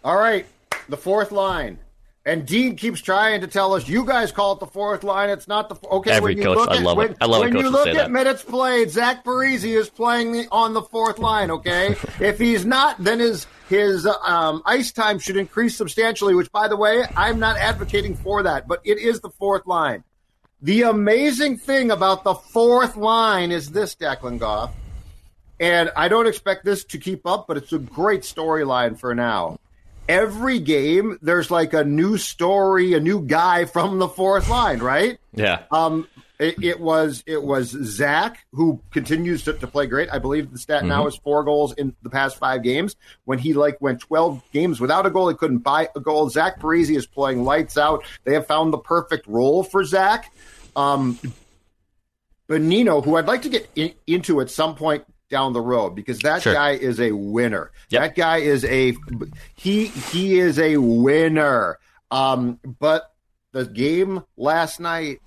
All 0.04 0.18
right, 0.18 0.46
the 0.90 0.98
fourth 0.98 1.32
line. 1.32 1.80
And 2.26 2.46
Dean 2.46 2.78
keeps 2.78 3.02
trying 3.02 3.42
to 3.42 3.48
tell 3.48 3.74
us, 3.74 3.90
you 3.90 4.06
guys 4.06 4.32
call 4.32 4.54
it 4.54 4.62
the 4.62 4.68
fourth 4.68 5.04
line. 5.04 5.30
It's 5.30 5.48
not 5.48 5.68
the 5.68 5.76
okay. 5.90 6.12
Every 6.12 6.36
when 6.36 6.38
you 6.38 6.44
coach, 6.46 6.56
look 6.56 6.70
I 6.70 6.78
at, 6.78 6.84
love 6.84 6.98
when, 6.98 7.12
it. 7.12 7.18
I 7.20 7.26
love 7.26 7.44
it 7.44 7.54
when 7.54 7.66
you 7.66 7.70
look 7.70 7.88
at 7.88 8.12
minutes 8.12 8.44
played. 8.44 8.90
Zach 8.92 9.26
Parise 9.26 9.66
is 9.66 9.90
playing 9.90 10.32
the, 10.32 10.48
on 10.50 10.74
the 10.74 10.82
fourth 10.82 11.20
line. 11.20 11.52
Okay, 11.52 11.98
if 12.22 12.40
he's 12.40 12.66
not, 12.66 13.04
then 13.04 13.20
his 13.20 13.46
his 13.68 14.08
um, 14.08 14.62
ice 14.66 14.94
time 14.94 15.20
should 15.20 15.36
increase 15.36 15.76
substantially. 15.76 16.34
Which, 16.34 16.50
by 16.50 16.70
the 16.70 16.78
way, 16.78 17.04
I'm 17.18 17.40
not 17.40 17.58
advocating 17.58 18.16
for 18.16 18.44
that, 18.44 18.70
but 18.70 18.80
it 18.86 19.00
is 19.00 19.20
the 19.20 19.30
fourth 19.30 19.68
line. 19.68 20.06
The 20.62 20.84
amazing 20.84 21.58
thing 21.58 21.92
about 21.92 22.24
the 22.24 22.36
fourth 22.36 22.96
line 22.96 23.52
is 23.52 23.72
this, 23.72 23.96
Declan 23.96 24.40
Goff, 24.40 24.74
and 25.60 25.92
I 25.98 26.08
don't 26.08 26.28
expect 26.28 26.64
this 26.64 26.86
to 26.86 26.98
keep 27.00 27.28
up, 27.28 27.48
but 27.48 27.58
it's 27.58 27.74
a 27.74 27.80
great 27.80 28.22
storyline 28.22 28.98
for 28.98 29.14
now 29.14 29.60
every 30.08 30.60
game 30.60 31.18
there's 31.22 31.50
like 31.52 31.74
a 31.74 31.84
new 31.84 32.18
story, 32.18 32.94
a 32.94 33.00
new 33.00 33.22
guy 33.22 33.66
from 33.66 34.00
the 34.00 34.08
fourth 34.08 34.50
line, 34.50 34.80
right? 34.80 35.18
Yeah. 35.34 35.64
Um, 35.72 36.08
it, 36.40 36.62
it 36.62 36.80
was 36.80 37.24
it 37.26 37.42
was 37.42 37.70
Zach 37.70 38.46
who 38.52 38.82
continues 38.92 39.44
to, 39.44 39.54
to 39.54 39.68
play 39.68 39.86
great. 39.86 40.10
I 40.12 40.20
believe 40.20 40.52
the 40.52 40.58
stat 40.58 40.84
now 40.84 41.08
is 41.08 41.16
four 41.16 41.44
goals 41.44 41.74
in 41.74 41.96
the 42.02 42.10
past 42.10 42.38
five 42.38 42.64
games. 42.64 42.96
When 43.26 43.40
he 43.40 43.54
like 43.54 43.80
went 43.80 44.02
twelve 44.02 44.44
games 44.52 44.82
without 44.82 45.06
a 45.06 45.10
goal, 45.10 45.30
he 45.30 45.36
couldn't 45.36 45.60
buy 45.60 45.90
a 45.96 46.00
goal. 46.00 46.30
Zach 46.30 46.60
Parise 46.60 46.96
is 46.96 47.06
playing 47.06 47.44
lights 47.44 47.78
out. 47.78 48.04
They 48.24 48.34
have 48.34 48.48
found 48.48 48.74
the 48.74 48.80
perfect 48.80 49.28
role 49.28 49.64
for 49.64 49.86
Zach. 49.86 50.34
Um, 50.76 51.20
Bonino, 52.50 53.04
who 53.04 53.16
I'd 53.16 53.26
like 53.26 53.44
to 53.44 53.50
get 53.50 53.70
in, 53.76 53.94
into 54.06 54.42
at 54.42 54.50
some 54.50 54.76
point 54.76 55.06
down 55.34 55.52
the 55.52 55.60
road 55.62 55.96
because 55.96 56.20
that 56.20 56.44
Sure. 56.44 56.54
guy 56.54 56.72
is 56.72 57.00
a 57.02 57.12
winner. 57.12 57.72
Yep. 57.90 58.02
That 58.02 58.16
guy 58.16 58.38
is 58.38 58.64
a 58.66 58.96
he 59.56 59.88
he 59.88 60.40
is 60.40 60.60
a 60.60 60.78
winner. 60.78 61.80
Um, 62.12 62.60
but 62.80 63.12
the 63.52 63.66
game 63.66 64.24
last 64.38 64.80
night, 64.80 65.22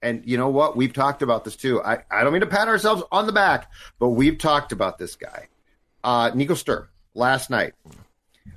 and 0.00 0.22
you 0.24 0.36
know 0.38 0.48
what? 0.48 0.76
We've 0.76 0.92
talked 0.92 1.22
about 1.22 1.44
this 1.44 1.56
too. 1.56 1.82
I, 1.82 1.98
I 2.10 2.22
don't 2.22 2.32
mean 2.32 2.40
to 2.42 2.46
pat 2.46 2.68
ourselves 2.68 3.02
on 3.10 3.26
the 3.26 3.32
back, 3.32 3.70
but 3.98 4.10
we've 4.10 4.38
talked 4.38 4.70
about 4.70 4.98
this 4.98 5.16
guy. 5.16 5.48
Uh, 6.04 6.30
Nico 6.34 6.54
Sturm 6.54 6.86
last 7.14 7.50
night. 7.50 7.74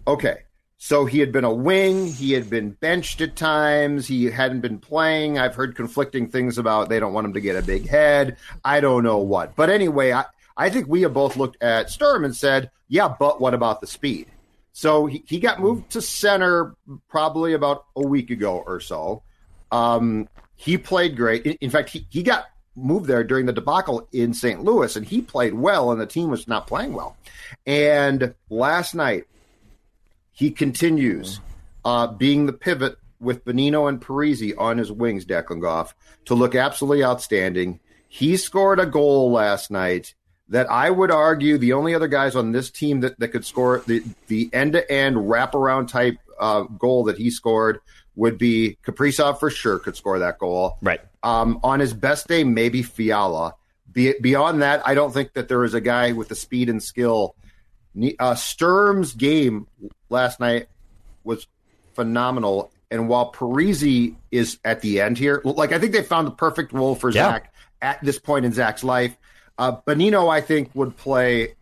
Okay. 0.08 0.44
So 0.78 1.06
he 1.06 1.20
had 1.20 1.32
been 1.32 1.44
a 1.44 1.54
wing. 1.54 2.08
He 2.08 2.32
had 2.34 2.50
been 2.50 2.72
benched 2.72 3.22
at 3.22 3.36
times. 3.36 4.08
He 4.08 4.26
hadn't 4.26 4.62
been 4.62 4.80
playing. 4.80 5.38
I've 5.38 5.54
heard 5.54 5.76
conflicting 5.76 6.28
things 6.28 6.58
about 6.58 6.90
they 6.90 7.00
don't 7.00 7.14
want 7.14 7.26
him 7.26 7.34
to 7.34 7.40
get 7.42 7.56
a 7.56 7.62
big 7.62 7.88
head. 7.88 8.38
I 8.66 8.80
don't 8.80 9.04
know 9.04 9.20
what. 9.20 9.56
But 9.56 9.70
anyway, 9.70 10.12
I, 10.12 10.26
I 10.58 10.70
think 10.70 10.88
we 10.88 11.02
have 11.04 11.14
both 11.14 11.38
looked 11.38 11.62
at 11.62 11.90
Sturm 11.90 12.26
and 12.26 12.36
said, 12.36 12.72
yeah, 12.88 13.14
but 13.20 13.40
what 13.40 13.54
about 13.54 13.82
the 13.82 13.88
speed? 13.88 14.28
So 14.74 15.06
he, 15.06 15.24
he 15.28 15.40
got 15.40 15.60
moved 15.60 15.92
to 15.92 16.02
center 16.02 16.76
probably 17.10 17.54
about 17.54 17.86
a 17.96 18.06
week 18.06 18.30
ago 18.30 18.64
or 18.66 18.80
so. 18.80 19.24
Um, 19.72 20.28
he 20.56 20.78
played 20.78 21.16
great. 21.16 21.46
In, 21.46 21.58
in 21.62 21.70
fact, 21.70 21.90
he, 21.90 22.06
he 22.10 22.24
got 22.24 22.46
moved 22.76 23.08
there 23.08 23.24
during 23.24 23.46
the 23.46 23.54
debacle 23.54 24.08
in 24.12 24.34
St. 24.34 24.64
Louis, 24.64 24.96
and 24.96 25.06
he 25.06 25.22
played 25.22 25.54
well, 25.54 25.92
and 25.92 26.00
the 26.00 26.06
team 26.06 26.30
was 26.30 26.48
not 26.48 26.68
playing 26.68 26.94
well. 26.94 27.18
And 27.66 28.34
last 28.50 28.96
night, 28.96 29.26
he 30.32 30.52
continues 30.52 31.40
uh, 31.84 32.08
being 32.08 32.46
the 32.46 32.54
pivot 32.54 32.98
with 33.20 33.46
Bonino 33.46 33.88
and 33.88 34.02
Parise 34.02 34.54
on 34.58 34.78
his 34.78 34.92
wings, 34.92 35.26
Declan 35.26 35.62
Goff, 35.62 35.94
to 36.26 36.34
look 36.34 36.56
absolutely 36.56 37.04
outstanding. 37.04 37.80
He 38.08 38.38
scored 38.38 38.80
a 38.80 38.86
goal 38.86 39.32
last 39.32 39.70
night 39.70 40.16
that 40.52 40.70
I 40.70 40.90
would 40.90 41.12
argue 41.12 41.58
the 41.58 41.74
only 41.74 41.96
other 41.96 42.10
guys 42.10 42.36
on 42.36 42.52
this 42.52 42.70
team 42.70 43.00
that, 43.00 43.18
that 43.20 43.30
could 43.30 43.46
score 43.46 43.82
the, 43.88 44.04
the 44.28 44.50
end-to-end 44.52 45.16
wraparound 45.16 45.88
type 45.88 46.18
uh, 46.40 46.64
goal 46.64 47.06
that 47.06 47.18
he 47.18 47.32
scored 47.32 47.80
would 48.18 48.38
be 48.38 48.78
Kaprizov 48.86 49.40
for 49.40 49.50
sure 49.50 49.80
could 49.80 49.96
score 49.96 50.20
that 50.20 50.38
goal. 50.38 50.78
Right. 50.82 51.00
Um, 51.24 51.62
on 51.64 51.80
his 51.80 51.94
best 51.94 52.28
day, 52.28 52.44
maybe 52.44 52.84
Fiala. 52.84 53.56
Be, 53.90 54.14
beyond 54.22 54.62
that, 54.62 54.86
I 54.86 54.94
don't 54.94 55.14
think 55.14 55.34
that 55.34 55.48
there 55.48 55.64
is 55.64 55.74
a 55.74 55.82
guy 55.82 56.12
with 56.12 56.28
the 56.28 56.36
speed 56.36 56.68
and 56.68 56.84
skill. 56.84 57.36
Uh, 58.20 58.36
Sturm's 58.36 59.14
game 59.14 59.68
last 60.10 60.42
night 60.42 60.68
was 61.24 61.48
phenomenal. 61.94 62.74
And 62.90 63.08
while 63.08 63.32
Parise 63.32 64.16
is 64.32 64.60
at 64.66 64.82
the 64.82 65.00
end 65.00 65.18
here, 65.18 65.42
like 65.46 65.72
I 65.72 65.80
think 65.80 65.94
they 65.94 66.04
found 66.04 66.28
the 66.28 66.32
perfect 66.32 66.74
role 66.74 66.96
for 66.96 67.10
Yeah. 67.10 67.32
Zach 67.32 67.54
at 67.82 68.04
this 68.04 68.20
point 68.20 68.46
in 68.46 68.52
Zach's 68.52 68.84
life. 68.84 69.16
Uh, 69.62 69.80
Bonino, 69.86 70.28
I 70.28 70.42
think, 70.42 70.72
would 70.74 70.98
play 70.98 71.54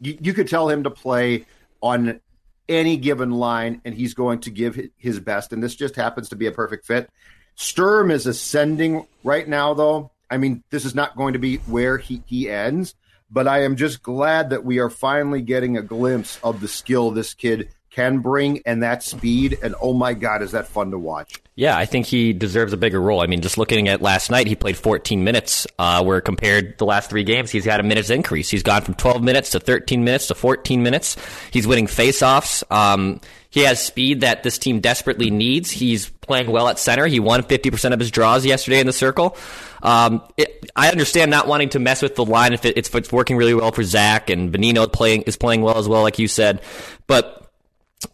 you, 0.00 0.18
you 0.20 0.34
could 0.34 0.46
tell 0.46 0.68
him 0.68 0.82
to 0.82 0.90
play 0.90 1.46
on 1.80 2.20
any 2.68 2.98
given 2.98 3.30
line, 3.30 3.80
and 3.86 3.94
he's 3.94 4.12
going 4.12 4.40
to 4.40 4.50
give 4.50 4.78
his 4.98 5.20
best. 5.20 5.54
And 5.54 5.62
this 5.62 5.74
just 5.74 5.96
happens 5.96 6.28
to 6.28 6.36
be 6.36 6.46
a 6.46 6.52
perfect 6.52 6.84
fit. 6.84 7.08
Sturm 7.54 8.10
is 8.10 8.26
ascending 8.26 9.06
right 9.24 9.48
now, 9.48 9.72
though. 9.72 10.10
I 10.30 10.36
mean, 10.36 10.64
this 10.68 10.84
is 10.84 10.94
not 10.94 11.16
going 11.16 11.32
to 11.32 11.38
be 11.38 11.56
where 11.56 11.96
he, 11.96 12.22
he 12.26 12.50
ends, 12.50 12.94
but 13.30 13.48
I 13.48 13.62
am 13.62 13.76
just 13.76 14.02
glad 14.02 14.50
that 14.50 14.64
we 14.64 14.78
are 14.78 14.90
finally 14.90 15.40
getting 15.40 15.78
a 15.78 15.82
glimpse 15.82 16.38
of 16.42 16.60
the 16.60 16.68
skill 16.68 17.10
this 17.10 17.32
kid 17.32 17.70
can 17.96 18.18
bring 18.18 18.60
and 18.66 18.82
that 18.82 19.02
speed. 19.02 19.58
And 19.62 19.74
oh 19.80 19.94
my 19.94 20.12
God, 20.12 20.42
is 20.42 20.52
that 20.52 20.68
fun 20.68 20.90
to 20.90 20.98
watch! 20.98 21.40
Yeah, 21.54 21.76
I 21.76 21.86
think 21.86 22.04
he 22.04 22.34
deserves 22.34 22.74
a 22.74 22.76
bigger 22.76 23.00
role. 23.00 23.22
I 23.22 23.26
mean, 23.26 23.40
just 23.40 23.56
looking 23.56 23.88
at 23.88 24.02
last 24.02 24.30
night, 24.30 24.46
he 24.46 24.54
played 24.54 24.76
14 24.76 25.24
minutes, 25.24 25.66
uh, 25.78 26.04
where 26.04 26.20
compared 26.20 26.76
the 26.76 26.84
last 26.84 27.08
three 27.08 27.24
games, 27.24 27.50
he's 27.50 27.64
had 27.64 27.80
a 27.80 27.82
minute's 27.82 28.10
increase. 28.10 28.50
He's 28.50 28.62
gone 28.62 28.82
from 28.82 28.92
12 28.94 29.22
minutes 29.22 29.50
to 29.50 29.60
13 29.60 30.04
minutes 30.04 30.26
to 30.26 30.34
14 30.34 30.82
minutes. 30.82 31.16
He's 31.50 31.66
winning 31.66 31.86
faceoffs. 31.86 32.62
Um, 32.70 33.22
he 33.48 33.62
has 33.62 33.82
speed 33.82 34.20
that 34.20 34.42
this 34.42 34.58
team 34.58 34.80
desperately 34.80 35.30
needs. 35.30 35.70
He's 35.70 36.10
playing 36.10 36.50
well 36.50 36.68
at 36.68 36.78
center. 36.78 37.06
He 37.06 37.20
won 37.20 37.42
50% 37.42 37.94
of 37.94 37.98
his 37.98 38.10
draws 38.10 38.44
yesterday 38.44 38.80
in 38.80 38.86
the 38.86 38.92
circle. 38.92 39.34
Um, 39.82 40.22
it, 40.36 40.70
I 40.76 40.90
understand 40.90 41.30
not 41.30 41.46
wanting 41.48 41.70
to 41.70 41.78
mess 41.78 42.02
with 42.02 42.16
the 42.16 42.24
line 42.26 42.52
if, 42.52 42.66
it, 42.66 42.76
if 42.76 42.94
it's 42.94 43.10
working 43.10 43.38
really 43.38 43.54
well 43.54 43.72
for 43.72 43.82
Zach 43.82 44.28
and 44.28 44.52
Bonino 44.52 44.92
playing 44.92 45.22
is 45.22 45.38
playing 45.38 45.62
well 45.62 45.78
as 45.78 45.88
well, 45.88 46.02
like 46.02 46.18
you 46.18 46.28
said. 46.28 46.60
But 47.06 47.45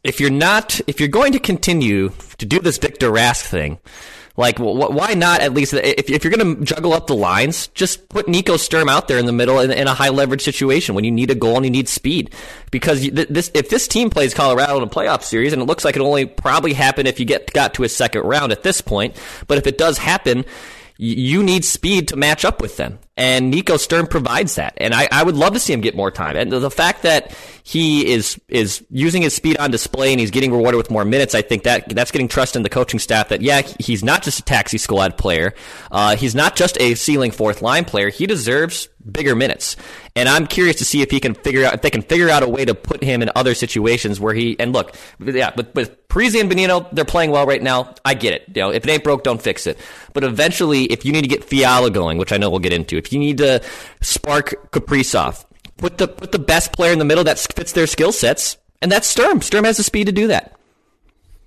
if 0.05 0.21
you're 0.21 0.31
not, 0.31 0.81
if 0.87 1.01
you're 1.01 1.09
going 1.09 1.33
to 1.33 1.39
continue 1.39 2.13
to 2.39 2.47
do 2.47 2.59
this 2.59 2.79
Victor 2.79 3.11
Rask 3.11 3.45
thing, 3.47 3.79
like, 4.37 4.59
why 4.59 5.13
not 5.13 5.43
at 5.43 5.53
least, 5.53 5.75
if, 5.75 6.09
if 6.09 6.25
you're 6.25 6.33
going 6.33 6.57
to 6.57 6.65
juggle 6.65 6.95
up 6.95 7.07
the 7.07 7.15
lines, 7.15 7.67
just 7.69 8.09
put 8.09 8.29
Nico 8.29 8.57
Sturm 8.57 8.89
out 8.89 9.07
there 9.07 9.19
in 9.19 9.27
the 9.27 9.33
middle 9.33 9.61
in, 9.61 9.71
in, 9.71 9.87
a 9.87 9.93
high 9.93 10.09
leverage 10.09 10.41
situation 10.41 10.95
when 10.95 11.05
you 11.05 11.11
need 11.11 11.31
a 11.31 11.35
goal 11.35 11.57
and 11.57 11.67
you 11.67 11.71
need 11.71 11.87
speed. 11.87 12.35
Because 12.71 13.11
this, 13.11 13.51
if 13.53 13.69
this 13.69 13.87
team 13.87 14.09
plays 14.09 14.33
Colorado 14.33 14.79
in 14.79 14.83
a 14.83 14.87
playoff 14.87 15.23
series, 15.23 15.53
and 15.53 15.61
it 15.61 15.67
looks 15.67 15.85
like 15.85 15.97
it 15.97 16.03
only 16.03 16.25
probably 16.25 16.73
happen 16.73 17.07
if 17.07 17.21
you 17.21 17.27
get 17.27 17.53
got 17.53 17.75
to 17.75 17.85
a 17.85 17.91
second 17.91 18.23
round 18.23 18.53
at 18.53 18.63
this 18.63 18.81
point, 18.81 19.21
but 19.49 19.59
if 19.59 19.67
it 19.67 19.77
does 19.77 19.99
happen, 19.99 20.47
you 20.97 21.43
need 21.43 21.65
speed 21.65 22.09
to 22.09 22.17
match 22.17 22.45
up 22.45 22.63
with 22.63 22.79
them. 22.79 22.99
And 23.15 23.51
Nico 23.51 23.77
Sturm 23.77 24.07
provides 24.07 24.55
that. 24.55 24.73
And 24.79 24.95
I, 24.95 25.07
I 25.13 25.23
would 25.23 25.37
love 25.37 25.53
to 25.53 25.61
see 25.61 25.73
him 25.73 25.83
get 25.83 25.95
more 25.95 26.11
time. 26.11 26.35
And 26.35 26.51
the 26.51 26.71
fact 26.71 27.03
that 27.03 27.37
he 27.63 28.11
is 28.11 28.41
is 28.49 28.85
using 28.91 29.23
his 29.23 29.35
speed 29.35 29.59
on 29.59 29.71
display 29.71 30.13
and 30.13 30.19
he's 30.19 30.31
getting 30.31 30.51
rewarded 30.51 30.79
with 30.79 30.91
more 30.91 31.05
minutes, 31.05 31.35
I 31.35 31.43
think 31.43 31.65
that 31.65 31.91
that's 31.91 32.11
getting 32.11 32.29
trust 32.29 32.57
in 32.57 32.63
the 32.63 32.71
coaching 32.71 32.99
staff 32.99 33.29
that, 33.29 33.43
yeah, 33.43 33.63
he's 33.79 34.03
not 34.03 34.23
just 34.23 34.41
a 34.41 34.43
taxi 34.43 34.79
squad 34.79 35.19
player. 35.19 35.53
Uh, 35.91 36.17
he's 36.17 36.35
not 36.35 36.57
just 36.57 36.81
a 36.81 36.95
ceiling 36.95 37.33
fourth 37.33 37.61
line 37.61 37.85
player. 37.85 38.09
He 38.09 38.27
deserves 38.27 38.89
bigger 39.11 39.35
minutes. 39.35 39.77
And 40.15 40.29
I'm 40.29 40.47
curious 40.47 40.77
to 40.77 40.85
see 40.85 41.03
if 41.03 41.11
he 41.11 41.21
can 41.21 41.35
figure 41.35 41.65
out 41.65 41.75
if 41.75 41.83
they 41.83 41.91
can 41.91 42.03
figure 42.03 42.29
out 42.29 42.43
a 42.43 42.49
way 42.49 42.65
to 42.65 42.75
put 42.75 43.03
him 43.03 43.23
in 43.23 43.31
other 43.35 43.55
situations 43.55 44.21
where 44.21 44.35
he 44.35 44.59
and 44.59 44.73
look, 44.73 44.95
yeah, 45.21 45.51
but 45.55 45.75
with 45.75 46.09
Parise 46.09 46.39
and 46.39 46.51
Bonino, 46.51 46.89
they're 46.93 47.07
playing 47.07 47.31
well 47.31 47.47
right 47.47 47.63
now. 47.63 47.95
I 48.05 48.15
get 48.15 48.35
it. 48.35 48.45
You 48.55 48.63
know, 48.63 48.71
if 48.71 48.85
it 48.85 48.91
ain't 48.91 49.05
broke, 49.05 49.25
don't 49.25 49.41
fix 49.41 49.67
it. 49.67 49.79
But 50.13 50.25
eventually, 50.25 50.85
if 50.85 51.07
you 51.07 51.13
need 51.13 51.23
to 51.23 51.29
get 51.29 51.43
Fiala 51.45 51.91
going, 51.91 52.19
which 52.19 52.33
I 52.33 52.37
know 52.37 52.51
we'll 52.51 52.61
get 52.61 52.75
into, 52.75 52.99
if 53.05 53.13
you 53.13 53.19
need 53.19 53.39
to 53.39 53.63
spark 54.01 54.71
Kaprizov, 54.71 55.45
put 55.77 55.99
the 55.99 56.09
put 56.09 56.33
the 56.33 56.39
best 56.39 56.73
player 56.73 56.93
in 56.93 56.99
the 56.99 57.05
middle 57.05 57.25
that 57.25 57.39
fits 57.39 57.73
their 57.73 57.87
skill 57.87 58.13
sets, 58.13 58.57
and 58.81 58.91
that's 58.91 59.07
Sturm. 59.07 59.43
Sturm 59.43 59.65
has 59.65 59.77
the 59.77 59.83
speed 59.83 60.07
to 60.07 60.13
do 60.13 60.29
that. 60.29 60.57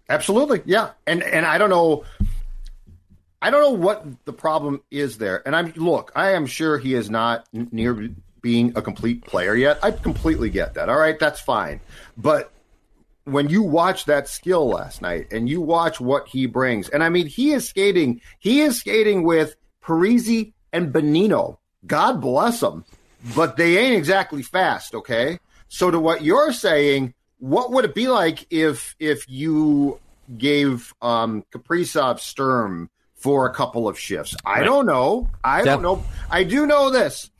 Absolutely, 0.09 0.61
yeah. 0.65 0.91
And 1.07 1.23
and 1.23 1.45
I 1.45 1.57
don't 1.57 1.69
know 1.69 2.03
I 3.41 3.51
don't 3.51 3.61
know 3.61 3.79
what 3.79 4.03
the 4.25 4.33
problem 4.33 4.81
is 4.89 5.17
there. 5.17 5.45
And 5.45 5.55
I'm 5.55 5.71
look, 5.75 6.11
I 6.15 6.31
am 6.31 6.45
sure 6.45 6.77
he 6.77 6.95
is 6.95 7.09
not 7.09 7.47
near 7.53 8.09
being 8.41 8.73
a 8.75 8.81
complete 8.81 9.23
player 9.25 9.55
yet. 9.55 9.79
I 9.83 9.91
completely 9.91 10.49
get 10.49 10.75
that. 10.75 10.89
All 10.89 10.97
right, 10.97 11.19
that's 11.19 11.39
fine. 11.39 11.79
But 12.17 12.51
when 13.25 13.49
you 13.49 13.63
watch 13.63 14.05
that 14.05 14.27
skill 14.27 14.67
last 14.69 15.01
night 15.01 15.31
and 15.31 15.49
you 15.49 15.61
watch 15.61 15.99
what 15.99 16.27
he 16.27 16.45
brings, 16.45 16.89
and 16.89 17.03
I 17.03 17.09
mean, 17.09 17.27
he 17.27 17.51
is 17.51 17.67
skating, 17.67 18.21
he 18.39 18.61
is 18.61 18.79
skating 18.79 19.23
with 19.23 19.55
Parise 19.83 20.53
and 20.75 20.93
Bonino. 20.93 21.57
God 21.85 22.21
bless 22.21 22.59
them, 22.59 22.85
but 23.35 23.57
they 23.57 23.77
ain't 23.77 23.95
exactly 23.95 24.43
fast. 24.43 24.93
Okay, 24.93 25.39
so 25.67 25.89
to 25.89 25.99
what 25.99 26.23
you're 26.23 26.51
saying, 26.51 27.13
what 27.39 27.71
would 27.71 27.85
it 27.85 27.95
be 27.95 28.07
like 28.07 28.45
if 28.49 28.95
if 28.99 29.29
you 29.29 29.99
gave 30.37 30.93
um, 31.01 31.43
Kaprizov 31.53 32.19
Sturm 32.19 32.89
for 33.15 33.47
a 33.47 33.53
couple 33.53 33.87
of 33.87 33.97
shifts. 33.97 34.35
I 34.45 34.59
right. 34.59 34.63
don't 34.63 34.85
know. 34.85 35.29
I 35.43 35.63
don't 35.63 35.81
know. 35.81 36.03
I 36.29 36.43
do 36.43 36.67
know 36.67 36.91
this. 36.91 37.31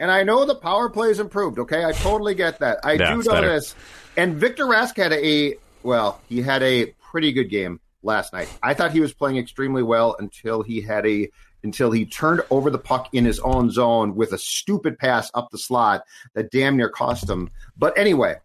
And 0.00 0.10
I 0.10 0.22
know 0.22 0.46
the 0.46 0.54
power 0.54 0.88
play 0.88 1.10
is 1.10 1.20
improved. 1.20 1.58
Okay. 1.58 1.84
I 1.84 1.92
totally 1.92 2.34
get 2.34 2.60
that. 2.60 2.78
I 2.84 2.92
yeah, 2.92 3.10
do 3.10 3.22
know 3.22 3.32
better. 3.32 3.48
this. 3.48 3.74
And 4.16 4.36
Victor 4.36 4.64
Rask 4.64 4.96
had 4.96 5.12
a, 5.12 5.56
well, 5.82 6.20
he 6.28 6.40
had 6.40 6.62
a 6.62 6.86
pretty 7.10 7.32
good 7.32 7.50
game 7.50 7.80
last 8.02 8.32
night. 8.32 8.48
I 8.62 8.74
thought 8.74 8.92
he 8.92 9.00
was 9.00 9.12
playing 9.12 9.38
extremely 9.38 9.82
well 9.82 10.16
until 10.18 10.62
he 10.62 10.80
had 10.80 11.04
a, 11.06 11.28
until 11.62 11.90
he 11.90 12.04
turned 12.04 12.42
over 12.50 12.70
the 12.70 12.78
puck 12.78 13.08
in 13.12 13.24
his 13.24 13.40
own 13.40 13.70
zone 13.70 14.14
with 14.14 14.32
a 14.32 14.38
stupid 14.38 14.98
pass 14.98 15.30
up 15.34 15.50
the 15.50 15.58
slot 15.58 16.04
that 16.34 16.50
damn 16.50 16.76
near 16.76 16.88
cost 16.88 17.28
him. 17.28 17.50
But 17.76 17.96
anyway, 17.98 18.36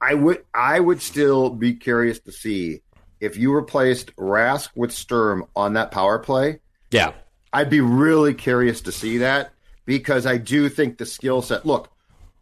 I 0.00 0.14
would, 0.14 0.44
I 0.54 0.80
would 0.80 1.02
still 1.02 1.50
be 1.50 1.74
curious 1.74 2.20
to 2.20 2.32
see 2.32 2.82
if 3.20 3.36
you 3.36 3.52
replaced 3.52 4.14
Rask 4.16 4.70
with 4.74 4.92
Sturm 4.92 5.44
on 5.54 5.74
that 5.74 5.90
power 5.90 6.18
play, 6.18 6.60
yeah, 6.90 7.12
I'd 7.52 7.70
be 7.70 7.80
really 7.80 8.34
curious 8.34 8.80
to 8.82 8.92
see 8.92 9.18
that 9.18 9.52
because 9.84 10.26
I 10.26 10.38
do 10.38 10.68
think 10.68 10.98
the 10.98 11.06
skill 11.06 11.42
set. 11.42 11.66
Look, 11.66 11.90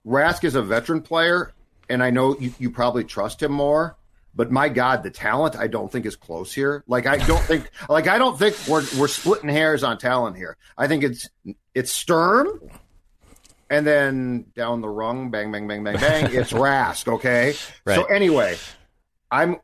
Rask 0.07 0.45
is 0.45 0.55
a 0.55 0.63
veteran 0.63 1.03
player, 1.03 1.53
and 1.89 2.03
I 2.03 2.11
know 2.11 2.39
you, 2.39 2.53
you 2.59 2.71
probably 2.71 3.05
trust 3.05 3.43
him 3.43 3.53
more. 3.53 3.97
But 4.35 4.51
my 4.51 4.69
God, 4.69 5.03
the 5.03 5.11
talent 5.11 5.57
I 5.57 5.67
don't 5.67 5.91
think 5.91 6.07
is 6.07 6.17
close 6.17 6.53
here. 6.53 6.85
Like 6.87 7.07
I 7.07 7.17
don't 7.17 7.43
think, 7.43 7.71
like 7.89 8.07
I 8.07 8.19
don't 8.19 8.39
think 8.39 8.57
we're 8.69 8.85
we're 8.99 9.09
splitting 9.09 9.49
hairs 9.49 9.83
on 9.83 9.99
talent 9.99 10.37
here. 10.37 10.57
I 10.77 10.87
think 10.87 11.05
it's 11.05 11.29
it's 11.75 11.93
Sturm, 11.93 12.61
and 13.71 13.87
then 13.87 14.47
down 14.55 14.81
the 14.81 14.89
rung, 14.89 15.31
bang, 15.31 15.51
bang, 15.51 15.67
bang, 15.67 15.83
bang, 15.85 15.97
bang, 15.97 16.35
it's 16.35 16.53
Rask. 16.53 17.13
Okay. 17.15 17.55
Right. 17.85 17.97
So 17.97 18.05
anyway, 18.05 18.57
I'm 19.31 19.57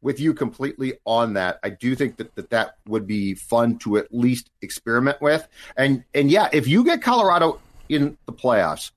with 0.00 0.20
you 0.20 0.32
completely 0.34 0.94
on 1.04 1.34
that. 1.34 1.58
I 1.62 1.70
do 1.70 1.94
think 1.94 2.16
that, 2.16 2.34
that 2.36 2.50
that 2.50 2.76
would 2.86 3.06
be 3.06 3.34
fun 3.34 3.78
to 3.78 3.96
at 3.98 4.12
least 4.14 4.50
experiment 4.62 5.20
with. 5.20 5.46
And 5.76 6.04
and 6.14 6.30
yeah, 6.30 6.48
if 6.52 6.68
you 6.68 6.84
get 6.84 7.02
Colorado 7.02 7.60
in 7.88 8.16
the 8.26 8.32
playoffs, 8.32 8.92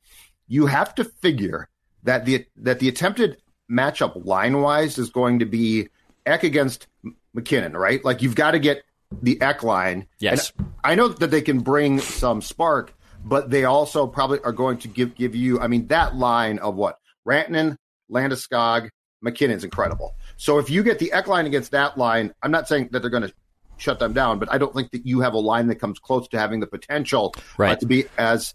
you 0.47 0.67
have 0.67 0.93
to 0.95 1.03
figure 1.03 1.69
that 2.03 2.25
the 2.25 2.45
that 2.57 2.79
the 2.79 2.89
attempted 2.89 3.40
matchup 3.71 4.25
line 4.25 4.61
wise 4.61 4.97
is 4.97 5.09
going 5.09 5.39
to 5.39 5.45
be 5.45 5.87
Ek 6.25 6.43
against 6.43 6.87
MacKinnon, 7.33 7.73
right? 7.73 8.03
Like 8.03 8.21
you've 8.21 8.35
got 8.35 8.51
to 8.51 8.59
get 8.59 8.83
the 9.21 9.41
Ek 9.41 9.63
line. 9.63 10.07
Yes, 10.19 10.51
and 10.57 10.71
I 10.83 10.95
know 10.95 11.07
that 11.07 11.31
they 11.31 11.41
can 11.41 11.59
bring 11.59 11.99
some 11.99 12.41
spark, 12.41 12.93
but 13.23 13.49
they 13.49 13.63
also 13.65 14.07
probably 14.07 14.39
are 14.41 14.51
going 14.51 14.77
to 14.79 14.87
give 14.87 15.15
give 15.15 15.35
you. 15.35 15.59
I 15.59 15.67
mean, 15.67 15.87
that 15.87 16.15
line 16.15 16.59
of 16.59 16.75
what 16.75 16.99
Rantanen, 17.27 17.77
Landeskog, 18.11 18.89
MacKinnon's 19.21 19.63
incredible. 19.63 20.15
So 20.37 20.57
if 20.57 20.69
you 20.69 20.83
get 20.83 20.99
the 20.99 21.11
Ek 21.11 21.27
line 21.27 21.45
against 21.45 21.71
that 21.71 21.97
line, 21.97 22.33
I'm 22.43 22.51
not 22.51 22.67
saying 22.67 22.89
that 22.91 23.01
they're 23.01 23.11
going 23.11 23.23
to 23.23 23.33
shut 23.77 23.99
them 23.99 24.13
down, 24.13 24.39
but 24.39 24.51
I 24.51 24.57
don't 24.57 24.73
think 24.73 24.91
that 24.91 25.05
you 25.05 25.21
have 25.21 25.33
a 25.33 25.39
line 25.39 25.67
that 25.67 25.75
comes 25.75 25.99
close 25.99 26.27
to 26.29 26.39
having 26.39 26.59
the 26.59 26.67
potential 26.67 27.33
uh, 27.35 27.41
right. 27.57 27.71
uh, 27.71 27.75
to 27.77 27.85
be 27.85 28.05
as 28.17 28.53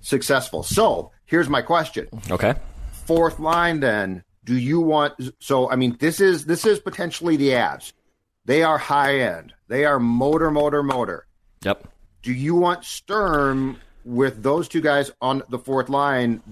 successful. 0.00 0.62
So 0.62 1.10
here's 1.24 1.48
my 1.48 1.62
question. 1.62 2.08
Okay. 2.30 2.54
Fourth 3.04 3.40
line, 3.40 3.80
then, 3.80 4.22
do 4.48 4.56
you 4.56 4.80
want? 4.80 5.12
So 5.40 5.70
I 5.70 5.76
mean, 5.76 5.98
this 6.00 6.22
is 6.22 6.46
this 6.46 6.64
is 6.64 6.80
potentially 6.80 7.36
the 7.36 7.50
Avs. 7.50 7.92
They 8.46 8.62
are 8.62 8.78
high 8.78 9.18
end. 9.18 9.52
They 9.68 9.84
are 9.84 10.00
motor, 10.00 10.50
motor, 10.50 10.82
motor. 10.82 11.26
Yep. 11.64 11.86
Do 12.22 12.32
you 12.32 12.54
want 12.54 12.82
Sturm 12.82 13.78
with 14.06 14.42
those 14.42 14.66
two 14.66 14.80
guys 14.80 15.10
on 15.20 15.42
the 15.50 15.58
fourth 15.58 15.90
line? 15.90 16.42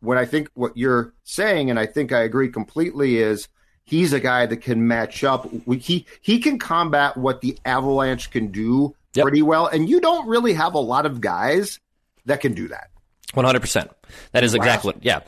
When 0.00 0.18
I 0.18 0.26
think 0.26 0.50
what 0.52 0.76
you're 0.76 1.14
saying, 1.24 1.70
and 1.70 1.78
I 1.78 1.86
think 1.86 2.12
I 2.12 2.20
agree 2.20 2.50
completely, 2.50 3.16
is 3.16 3.48
he's 3.84 4.12
a 4.12 4.20
guy 4.20 4.44
that 4.44 4.58
can 4.58 4.86
match 4.86 5.24
up. 5.24 5.48
He 5.78 6.04
he 6.20 6.40
can 6.40 6.58
combat 6.58 7.16
what 7.16 7.40
the 7.40 7.58
Avalanche 7.64 8.30
can 8.30 8.48
do 8.48 8.94
yep. 9.14 9.22
pretty 9.22 9.40
well, 9.40 9.66
and 9.66 9.88
you 9.88 9.98
don't 9.98 10.28
really 10.28 10.52
have 10.52 10.74
a 10.74 10.78
lot 10.78 11.06
of 11.06 11.22
guys 11.22 11.80
that 12.26 12.42
can 12.42 12.52
do 12.52 12.68
that. 12.68 12.90
One 13.34 13.44
hundred 13.44 13.60
percent. 13.60 13.90
That 14.32 14.42
is 14.42 14.54
exactly 14.54 14.92
what. 14.92 15.04
Yeah, 15.04 15.20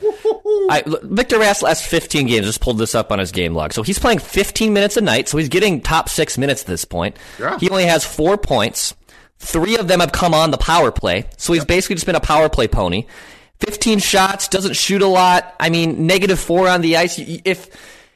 I, 0.69 0.83
Victor 1.03 1.37
Rask 1.37 1.61
last 1.61 1.85
fifteen 1.85 2.27
games. 2.27 2.45
Just 2.45 2.59
pulled 2.59 2.77
this 2.77 2.95
up 2.95 3.11
on 3.11 3.19
his 3.19 3.31
game 3.31 3.53
log. 3.53 3.71
So 3.71 3.81
he's 3.81 3.97
playing 3.97 4.19
fifteen 4.19 4.73
minutes 4.73 4.97
a 4.97 5.01
night. 5.01 5.29
So 5.29 5.37
he's 5.37 5.49
getting 5.49 5.79
top 5.79 6.09
six 6.09 6.37
minutes 6.37 6.61
at 6.61 6.67
this 6.67 6.83
point. 6.83 7.15
Yeah. 7.39 7.57
He 7.59 7.69
only 7.69 7.85
has 7.85 8.03
four 8.03 8.37
points. 8.37 8.93
Three 9.39 9.77
of 9.77 9.87
them 9.87 10.01
have 10.01 10.11
come 10.11 10.33
on 10.33 10.51
the 10.51 10.57
power 10.57 10.91
play. 10.91 11.25
So 11.37 11.53
he's 11.53 11.61
yep. 11.61 11.67
basically 11.67 11.95
just 11.95 12.05
been 12.05 12.15
a 12.15 12.19
power 12.19 12.49
play 12.49 12.67
pony. 12.67 13.05
Fifteen 13.59 13.99
shots, 13.99 14.49
doesn't 14.49 14.75
shoot 14.75 15.01
a 15.01 15.07
lot. 15.07 15.55
I 15.59 15.69
mean, 15.69 16.05
negative 16.05 16.39
four 16.39 16.67
on 16.67 16.81
the 16.81 16.97
ice. 16.97 17.17
If 17.17 17.69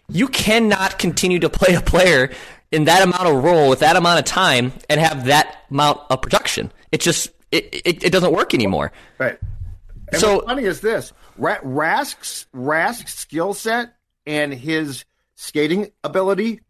you 0.10 0.28
cannot 0.28 1.00
continue 1.00 1.40
to 1.40 1.50
play 1.50 1.76
a 1.76 1.82
player 1.82 2.32
in 2.72 2.86
that 2.86 3.02
amount 3.02 3.28
of 3.28 3.42
role 3.42 3.70
with 3.70 3.80
that 3.80 3.96
amount 3.96 4.20
of 4.20 4.26
time 4.26 4.74
and 4.90 5.00
have 5.00 5.26
that 5.26 5.64
amount 5.72 6.02
of 6.10 6.22
production. 6.22 6.72
It 6.92 7.00
just 7.00 7.30
it, 7.52 7.70
it, 7.86 8.04
it 8.04 8.12
doesn't 8.12 8.34
work 8.34 8.54
anymore. 8.54 8.92
Right. 9.18 9.40
And 10.12 10.22
So- 10.22 10.36
what's 10.36 10.48
funny 10.48 10.64
is 10.64 10.82
this: 10.82 11.14
Ra- 11.38 11.58
Rask's 11.64 12.46
Rask's 12.54 13.16
skill 13.16 13.54
set 13.54 13.94
and 14.26 14.54
his 14.54 15.06
skating 15.36 15.92
ability 16.04 16.62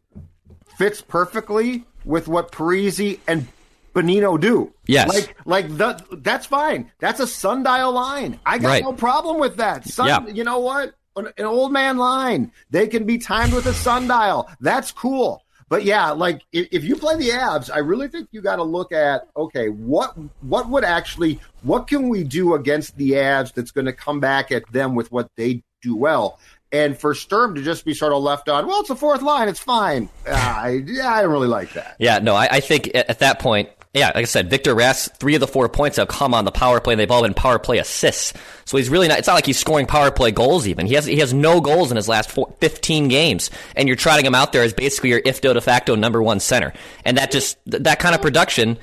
fits 0.77 1.01
perfectly 1.01 1.85
with 2.05 2.27
what 2.27 2.51
Parise 2.51 3.19
and 3.27 3.47
Bonino 3.93 4.39
do. 4.39 4.71
Yes. 4.85 5.09
like 5.09 5.35
like 5.45 5.77
the, 5.77 5.99
that's 6.19 6.45
fine. 6.45 6.91
That's 6.99 7.19
a 7.19 7.27
sundial 7.27 7.91
line. 7.91 8.39
I 8.45 8.57
got 8.59 8.67
Right. 8.67 8.83
no 8.83 8.93
problem 8.93 9.39
with 9.39 9.57
that. 9.57 9.85
Sun, 9.87 10.07
Yeah. 10.07 10.27
You 10.27 10.43
know 10.43 10.59
what? 10.59 10.93
An, 11.15 11.29
an 11.37 11.45
old 11.45 11.71
man 11.71 11.97
line. 11.97 12.51
They 12.69 12.87
can 12.87 13.05
be 13.05 13.17
timed 13.17 13.53
with 13.53 13.65
a 13.65 13.73
sundial. 13.73 14.49
That's 14.61 14.91
cool. 14.91 15.43
But 15.69 15.83
yeah, 15.83 16.11
like 16.11 16.41
if, 16.51 16.67
if 16.71 16.83
you 16.83 16.95
play 16.95 17.17
the 17.17 17.29
Avs, 17.29 17.69
I 17.73 17.79
really 17.79 18.07
think 18.07 18.29
you 18.31 18.41
got 18.41 18.57
to 18.57 18.63
look 18.63 18.91
at 18.91 19.27
okay, 19.35 19.67
what 19.67 20.17
what 20.41 20.69
would 20.69 20.83
actually 20.83 21.39
what 21.63 21.87
can 21.87 22.09
we 22.09 22.23
do 22.23 22.53
against 22.55 22.97
the 22.97 23.11
Avs 23.11 23.53
that's 23.53 23.71
going 23.71 23.85
to 23.85 23.93
come 23.93 24.19
back 24.19 24.51
at 24.51 24.71
them 24.71 24.95
with 24.95 25.11
what 25.11 25.29
they 25.35 25.63
do 25.81 25.95
well. 25.95 26.39
And 26.71 26.97
for 26.97 27.15
Sturm 27.15 27.55
to 27.55 27.61
just 27.61 27.85
be 27.85 27.93
sort 27.93 28.11
of 28.11 28.21
left 28.21 28.49
on, 28.49 28.67
well, 28.67 28.81
it's 28.81 28.89
a 28.89 28.95
fourth 28.95 29.21
line, 29.21 29.47
it's 29.47 29.59
fine. 29.59 30.09
Ah, 30.27 30.63
I, 30.63 30.83
yeah, 30.85 31.13
I 31.13 31.21
don't 31.21 31.31
really 31.31 31.47
like 31.47 31.71
that. 31.73 31.95
Yeah, 31.97 32.19
no, 32.19 32.35
I, 32.35 32.47
I 32.51 32.59
think 32.59 32.91
at 32.93 33.19
that 33.19 33.39
point, 33.39 33.69
yeah, 33.97 34.07
like 34.07 34.17
I 34.17 34.23
said, 34.23 34.49
Victor 34.49 34.75
Rask, 34.75 35.11
three 35.17 35.35
of 35.35 35.41
the 35.41 35.47
four 35.47 35.67
points 35.69 35.97
have 35.97 36.07
come 36.07 36.33
on 36.33 36.45
the 36.45 36.51
power 36.51 36.79
play, 36.79 36.95
they've 36.95 37.09
all 37.09 37.23
been 37.23 37.33
power 37.33 37.59
play 37.59 37.77
assists. 37.77 38.33
So 38.65 38.77
he's 38.77 38.89
really 38.89 39.07
not. 39.07 39.19
It's 39.19 39.27
not 39.27 39.33
like 39.33 39.45
he's 39.45 39.59
scoring 39.59 39.85
power 39.85 40.11
play 40.11 40.31
goals. 40.31 40.67
Even 40.67 40.85
he 40.85 40.93
has 40.95 41.05
he 41.05 41.19
has 41.19 41.33
no 41.33 41.61
goals 41.61 41.91
in 41.91 41.97
his 41.97 42.07
last 42.07 42.29
four, 42.29 42.53
15 42.59 43.07
games, 43.07 43.49
and 43.75 43.87
you're 43.87 43.97
trotting 43.97 44.25
him 44.25 44.35
out 44.35 44.51
there 44.53 44.63
as 44.63 44.73
basically 44.73 45.09
your 45.09 45.21
ifdo 45.21 45.53
de 45.53 45.61
facto 45.61 45.95
number 45.95 46.21
one 46.21 46.39
center, 46.39 46.73
and 47.05 47.17
that 47.17 47.31
just 47.31 47.57
that 47.65 47.99
kind 47.99 48.15
of 48.15 48.21
production 48.21 48.77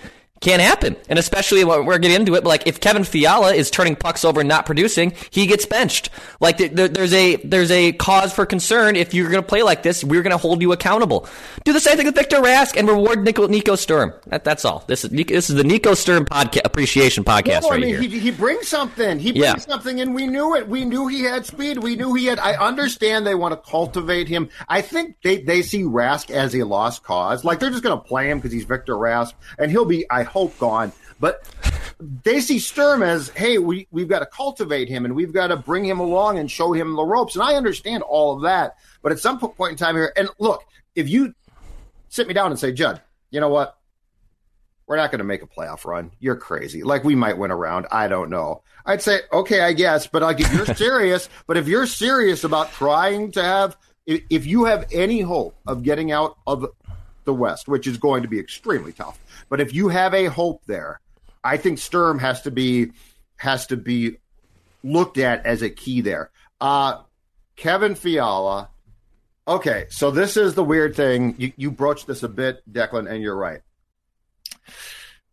can't 0.44 0.62
happen. 0.62 0.96
And 1.08 1.18
especially 1.18 1.64
when 1.64 1.86
we're 1.86 1.98
getting 1.98 2.16
into 2.20 2.34
it, 2.34 2.44
but 2.44 2.48
like 2.48 2.66
if 2.66 2.78
Kevin 2.80 3.02
Fiala 3.04 3.54
is 3.54 3.70
turning 3.70 3.96
pucks 3.96 4.24
over 4.24 4.40
and 4.40 4.48
not 4.48 4.66
producing, 4.66 5.12
he 5.30 5.46
gets 5.46 5.66
benched. 5.66 6.10
Like 6.40 6.58
th- 6.58 6.72
there, 6.72 6.86
there's 6.88 7.12
a 7.12 7.36
there's 7.36 7.70
a 7.70 7.92
cause 7.92 8.32
for 8.32 8.46
concern 8.46 8.94
if 8.96 9.12
you're 9.14 9.30
going 9.30 9.42
to 9.42 9.48
play 9.48 9.62
like 9.62 9.82
this. 9.82 10.04
We're 10.04 10.22
going 10.22 10.30
to 10.32 10.36
hold 10.38 10.62
you 10.62 10.72
accountable. 10.72 11.26
Do 11.64 11.72
the 11.72 11.80
same 11.80 11.96
thing 11.96 12.06
with 12.06 12.14
Victor 12.14 12.36
Rask 12.36 12.76
and 12.76 12.86
reward 12.88 13.24
Nico, 13.24 13.46
Nico 13.48 13.74
Sturm. 13.74 14.12
That, 14.26 14.44
that's 14.44 14.64
all. 14.64 14.84
This 14.86 15.04
is 15.04 15.10
this 15.10 15.48
is 15.50 15.56
the 15.56 15.64
Nico 15.64 15.94
Sturm 15.94 16.26
podcast 16.26 16.60
appreciation 16.64 17.24
podcast 17.24 17.62
No, 17.62 17.68
I 17.68 17.70
right 17.72 17.80
mean, 17.80 17.88
here. 17.90 18.00
he, 18.02 18.18
he 18.18 18.30
brings 18.30 18.68
something. 18.68 19.18
He 19.18 19.32
brings 19.32 19.44
Yeah. 19.44 19.56
something, 19.56 20.00
and 20.00 20.14
we 20.14 20.26
knew 20.26 20.54
it. 20.56 20.68
We 20.68 20.84
knew 20.84 21.08
he 21.08 21.22
had 21.22 21.46
speed. 21.46 21.78
We 21.78 21.96
knew 21.96 22.14
he 22.14 22.26
had. 22.26 22.38
I 22.38 22.54
understand 22.54 23.26
they 23.26 23.34
want 23.34 23.52
to 23.52 23.70
cultivate 23.70 24.28
him. 24.28 24.48
I 24.68 24.82
think 24.82 25.16
they, 25.22 25.40
they 25.42 25.62
see 25.62 25.82
Rask 25.82 26.30
as 26.30 26.54
a 26.54 26.64
lost 26.64 27.02
cause. 27.02 27.44
Like 27.44 27.60
they're 27.60 27.70
just 27.70 27.82
going 27.82 27.98
to 27.98 28.04
play 28.04 28.28
him 28.30 28.38
because 28.38 28.52
he's 28.52 28.64
Victor 28.64 28.94
Rask, 28.94 29.32
and 29.58 29.70
he'll 29.70 29.84
be, 29.86 30.04
I 30.10 30.22
hope, 30.34 30.58
gone. 30.58 30.92
But 31.18 31.48
they 32.22 32.40
see 32.40 32.58
Sturm 32.58 33.02
as, 33.02 33.30
hey, 33.30 33.56
we 33.56 33.88
we've 33.90 34.08
got 34.08 34.18
to 34.18 34.26
cultivate 34.26 34.88
him, 34.88 35.06
and 35.06 35.14
we've 35.14 35.32
got 35.32 35.46
to 35.46 35.56
bring 35.56 35.84
him 35.84 36.00
along 36.00 36.38
and 36.38 36.50
show 36.50 36.72
him 36.72 36.94
the 36.96 37.04
ropes. 37.04 37.34
And 37.34 37.42
I 37.42 37.54
understand 37.54 38.02
all 38.02 38.36
of 38.36 38.42
that. 38.42 38.76
But 39.00 39.12
at 39.12 39.20
some 39.20 39.38
point 39.38 39.72
in 39.72 39.78
time 39.78 39.94
here, 39.94 40.12
and 40.16 40.28
look, 40.38 40.62
if 40.94 41.08
you 41.08 41.34
sit 42.08 42.28
me 42.28 42.34
down 42.34 42.50
and 42.50 42.60
say, 42.60 42.72
Judd, 42.72 43.00
you 43.30 43.40
know 43.40 43.48
what? 43.48 43.78
we're 44.86 44.96
not 44.96 45.10
going 45.10 45.18
to 45.18 45.24
make 45.24 45.42
a 45.42 45.46
playoff 45.46 45.84
run. 45.84 46.10
You're 46.20 46.36
crazy. 46.36 46.82
Like 46.82 47.04
we 47.04 47.14
might 47.14 47.38
win 47.38 47.50
a 47.50 47.56
round. 47.56 47.86
I 47.90 48.08
don't 48.08 48.30
know. 48.30 48.62
I'd 48.84 49.00
say, 49.00 49.20
okay, 49.32 49.60
I 49.62 49.72
guess, 49.72 50.06
but 50.06 50.22
like 50.22 50.40
if 50.40 50.52
you're 50.52 50.66
serious, 50.76 51.28
but 51.46 51.56
if 51.56 51.68
you're 51.68 51.86
serious 51.86 52.44
about 52.44 52.72
trying 52.72 53.32
to 53.32 53.42
have, 53.42 53.76
if, 54.06 54.22
if 54.28 54.46
you 54.46 54.64
have 54.64 54.86
any 54.92 55.20
hope 55.20 55.56
of 55.66 55.82
getting 55.82 56.12
out 56.12 56.36
of 56.46 56.66
the 57.24 57.34
West, 57.34 57.68
which 57.68 57.86
is 57.86 57.96
going 57.96 58.22
to 58.22 58.28
be 58.28 58.38
extremely 58.38 58.92
tough, 58.92 59.18
but 59.48 59.60
if 59.60 59.74
you 59.74 59.88
have 59.88 60.14
a 60.14 60.26
hope 60.26 60.62
there, 60.66 61.00
I 61.42 61.56
think 61.56 61.78
Sturm 61.78 62.18
has 62.18 62.42
to 62.42 62.50
be 62.50 62.92
has 63.36 63.66
to 63.66 63.76
be 63.76 64.16
looked 64.82 65.18
at 65.18 65.44
as 65.44 65.62
a 65.62 65.70
key 65.70 66.00
there. 66.00 66.30
Uh, 66.60 67.02
Kevin 67.56 67.94
Fiala. 67.94 68.70
Okay, 69.46 69.86
so 69.90 70.10
this 70.10 70.38
is 70.38 70.54
the 70.54 70.64
weird 70.64 70.96
thing. 70.96 71.34
You, 71.36 71.52
you 71.56 71.70
broached 71.70 72.06
this 72.06 72.22
a 72.22 72.28
bit, 72.28 72.62
Declan, 72.70 73.10
and 73.10 73.22
you're 73.22 73.37
right. 73.37 73.60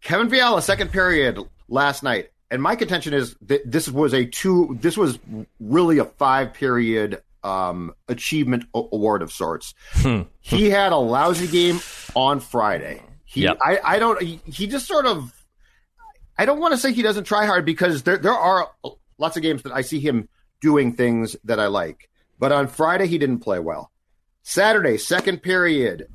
Kevin 0.01 0.29
Fiala, 0.29 0.61
second 0.61 0.91
period 0.91 1.39
last 1.69 2.03
night, 2.03 2.31
and 2.49 2.61
my 2.61 2.75
contention 2.75 3.13
is 3.13 3.35
that 3.43 3.69
this 3.69 3.87
was 3.87 4.13
a 4.13 4.25
two. 4.25 4.77
This 4.81 4.97
was 4.97 5.17
really 5.61 5.99
a 5.99 6.05
five 6.05 6.53
period 6.53 7.21
um, 7.43 7.93
achievement 8.07 8.65
award 8.73 9.21
of 9.21 9.31
sorts. 9.31 9.73
he 10.39 10.69
had 10.69 10.91
a 10.91 10.97
lousy 10.97 11.47
game 11.47 11.79
on 12.15 12.39
Friday. 12.39 13.01
He, 13.25 13.43
Yep. 13.43 13.57
I, 13.61 13.79
I 13.83 13.99
don't. 13.99 14.21
He, 14.21 14.39
he 14.45 14.67
just 14.67 14.87
sort 14.87 15.05
of. 15.05 15.31
I 16.37 16.45
don't 16.45 16.59
want 16.59 16.73
to 16.73 16.77
say 16.77 16.91
he 16.91 17.01
doesn't 17.01 17.25
try 17.25 17.45
hard 17.45 17.65
because 17.65 18.03
there 18.03 18.17
there 18.17 18.33
are 18.33 18.69
lots 19.17 19.37
of 19.37 19.43
games 19.43 19.63
that 19.63 19.71
I 19.71 19.81
see 19.81 19.99
him 19.99 20.27
doing 20.59 20.93
things 20.93 21.35
that 21.45 21.59
I 21.59 21.67
like. 21.67 22.09
But 22.39 22.51
on 22.51 22.67
Friday 22.67 23.07
he 23.07 23.17
didn't 23.17 23.39
play 23.39 23.59
well. 23.59 23.91
Saturday, 24.43 24.97
second 24.97 25.43
period, 25.43 26.07